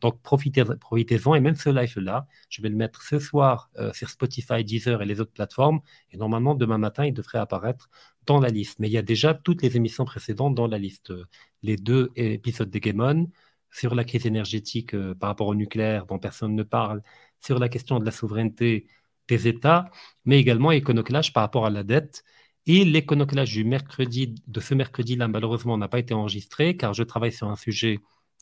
[0.00, 4.62] Donc profitez-en et même ce live-là, je vais le mettre ce soir euh, sur Spotify,
[4.62, 5.80] Deezer et les autres plateformes.
[6.12, 7.90] Et normalement, demain matin, il devrait apparaître
[8.26, 8.78] dans la liste.
[8.78, 11.12] Mais il y a déjà toutes les émissions précédentes dans la liste.
[11.64, 13.28] Les deux épisodes de Game On
[13.76, 17.02] sur la crise énergétique euh, par rapport au nucléaire dont personne ne parle
[17.40, 18.86] sur la question de la souveraineté
[19.28, 19.90] des États,
[20.24, 22.24] mais également Iconoclash par rapport à la dette.
[22.66, 27.32] Et l'iconoclash du mercredi, de ce mercredi-là, malheureusement, n'a pas été enregistré car je travaille
[27.32, 28.00] sur un sujet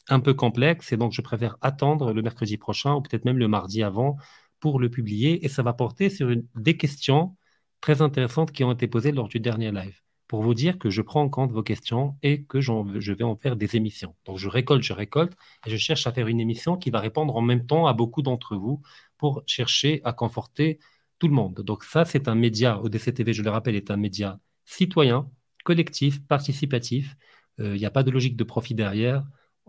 [0.08, 3.48] un peu complexe et donc je préfère attendre le mercredi prochain ou peut-être même le
[3.48, 4.16] mardi avant
[4.60, 7.36] pour le publier et ça va porter sur des questions
[7.80, 10.03] très intéressantes qui ont été posées lors du dernier live.
[10.28, 13.36] Pour vous dire que je prends en compte vos questions et que je vais en
[13.36, 14.14] faire des émissions.
[14.24, 15.34] Donc je récolte, je récolte
[15.66, 18.22] et je cherche à faire une émission qui va répondre en même temps à beaucoup
[18.22, 18.80] d'entre vous
[19.18, 20.78] pour chercher à conforter
[21.18, 21.60] tout le monde.
[21.60, 25.30] Donc ça, c'est un média, ODCTV, je le rappelle, est un média citoyen,
[25.64, 27.16] collectif, participatif.
[27.60, 29.24] Euh, il n'y a pas de logique de profit derrière.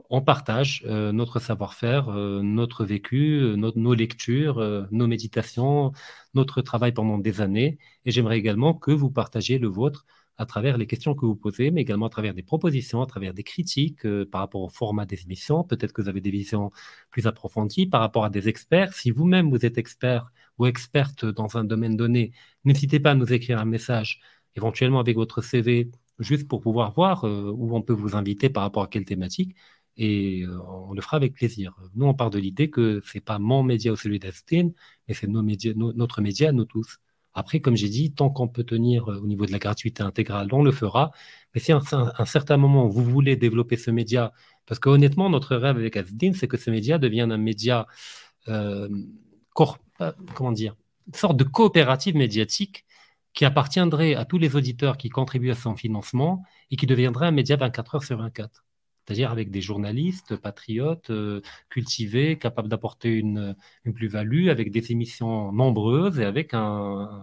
[0.10, 5.94] On partage euh, notre savoir-faire, euh, notre vécu, nos lectures, nos méditations,
[6.34, 7.77] notre travail pendant des années.
[8.06, 10.06] Et j'aimerais également que vous partagiez le vôtre
[10.38, 13.34] à travers les questions que vous posez, mais également à travers des propositions, à travers
[13.34, 15.64] des critiques euh, par rapport au format des émissions.
[15.64, 16.72] Peut-être que vous avez des visions
[17.12, 18.94] plus approfondies par rapport à des experts.
[18.94, 22.34] Si vous-même vous êtes expert ou experte dans un domaine donné,
[22.66, 24.22] n'hésitez pas à nous écrire un message,
[24.56, 28.64] éventuellement avec votre CV, juste pour pouvoir voir euh, où on peut vous inviter par
[28.64, 29.56] rapport à quelle thématique.
[29.98, 31.76] Et euh, on le fera avec plaisir.
[31.95, 34.72] Nous, on part de l'idée que ce n'est pas mon média ou celui d'Astin,
[35.07, 36.99] mais c'est nos médias, notre média, nous tous.
[37.36, 40.48] Après, comme j'ai dit, tant qu'on peut tenir euh, au niveau de la gratuité intégrale,
[40.53, 41.12] on le fera.
[41.53, 44.32] Mais si à un, certain moment, vous voulez développer ce média,
[44.66, 47.88] parce que honnêtement, notre rêve avec Asdin, c'est que ce média devienne un média,
[48.48, 48.90] euh,
[50.02, 50.76] euh, comment dire,
[51.07, 52.86] une sorte de coopérative médiatique
[53.34, 57.32] qui appartiendrait à tous les auditeurs qui contribuent à son financement et qui deviendrait un
[57.32, 58.64] média 24 heures sur 24
[59.06, 63.56] c'est-à-dire avec des journalistes patriotes, euh, cultivés, capables d'apporter une,
[63.94, 67.19] plus-value, avec des émissions nombreuses et avec une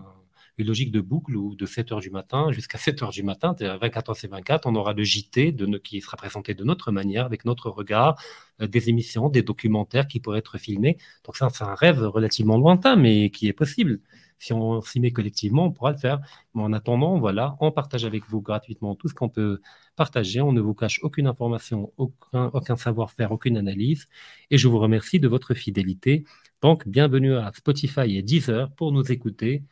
[0.59, 4.13] logique de boucle où de 7 h du matin jusqu'à 7 h du matin, 24
[4.13, 7.45] h et 24, on aura le JT de, qui sera présenté de notre manière, avec
[7.45, 8.21] notre regard,
[8.61, 10.99] euh, des émissions, des documentaires qui pourraient être filmés.
[11.25, 14.01] Donc ça, c'est un rêve relativement lointain, mais qui est possible.
[14.43, 16.21] Si on s'y met collectivement, on pourra le faire.
[16.55, 19.61] Mais en attendant, voilà, on partage avec vous gratuitement tout ce qu'on peut
[19.95, 20.41] partager.
[20.41, 24.09] On ne vous cache aucune information, aucun, savoir-faire, aucune analyse.
[24.51, 26.25] Et je vous remercie de votre fidélité.
[26.61, 29.63] Donc, bienvenue à Spotify et Deezer pour nous écouter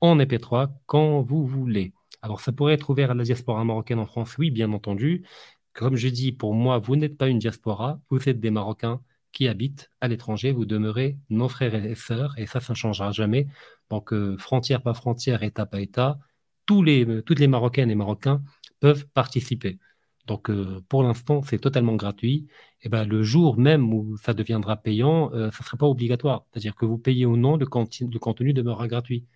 [0.00, 1.94] en MP3 quand vous voulez.
[2.20, 5.24] Alors, ça pourrait être ouvert à la diaspora marocaine en France, oui, bien entendu.
[5.72, 9.00] Comme je dis, pour moi, vous n'êtes pas une diaspora, vous êtes des Marocains
[9.32, 13.12] qui habitent à l'étranger, vous demeurez nos frères et sœurs, et ça, ça ne changera
[13.12, 13.46] jamais.
[13.90, 16.18] Donc, euh, frontière par frontière, État par État,
[16.66, 18.42] tous les, euh, toutes les Marocaines et Marocains
[18.80, 19.78] peuvent participer.
[20.26, 22.48] Donc, euh, pour l'instant, c'est totalement gratuit.
[22.82, 26.46] Et ben, le jour même où ça deviendra payant, ça ne sera pas obligatoire.
[26.52, 29.26] C'est-à-dire que vous payez ou non, le, le contenu demeurera gratuit.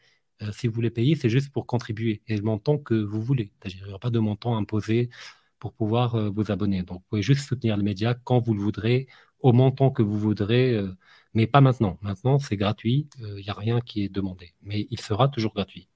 [0.52, 3.52] si vous voulez payer, c'est juste pour contribuer et le montant que vous voulez.
[3.60, 5.08] C'est-à-dire qu'il n'y aura pas de montant imposé
[5.58, 6.82] pour pouvoir vous abonner.
[6.82, 9.06] Donc, vous pouvez juste soutenir le média quand vous le voudrez,
[9.42, 10.96] au montant que vous voudrez, euh,
[11.34, 11.98] mais pas maintenant.
[12.02, 15.54] Maintenant, c'est gratuit, il euh, n'y a rien qui est demandé, mais il sera toujours
[15.54, 15.88] gratuit.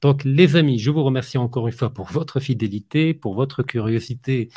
[0.00, 4.48] Donc, les amis, je vous remercie encore une fois pour votre fidélité, pour votre curiosité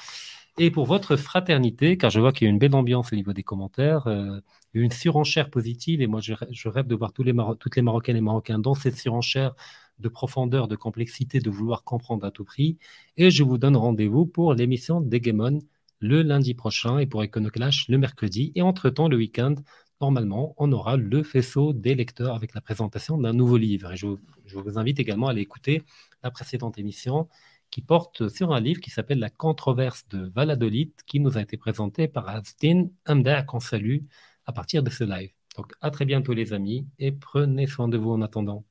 [0.57, 3.33] et pour votre fraternité, car je vois qu'il y a une belle ambiance au niveau
[3.33, 4.39] des commentaires, euh,
[4.73, 6.33] une surenchère positive, et moi je,
[6.67, 9.53] rêve de voir tous les toutes les Marocaines et Marocains dans cette surenchère
[9.99, 12.77] de profondeur, de complexité, de vouloir comprendre à tout prix.
[13.17, 15.59] Et je vous donne rendez-vous pour l'émission d'Egemon
[15.99, 18.51] le lundi prochain et pour Iconoclash le mercredi.
[18.55, 19.55] Et entre-temps, le week-end,
[20.01, 23.91] normalement, on aura le faisceau des lecteurs avec la présentation d'un nouveau livre.
[23.91, 25.83] Et je, vous invite également à aller écouter
[26.23, 27.27] la précédente émission
[27.71, 31.57] qui porte sur un livre qui s'appelle La controverse de Valladolid, qui nous a été
[31.57, 33.99] présenté par Astin Amder, qu'on salue
[34.45, 35.31] à partir de ce live.
[35.57, 38.65] Donc à très bientôt les amis et prenez soin de vous en attendant.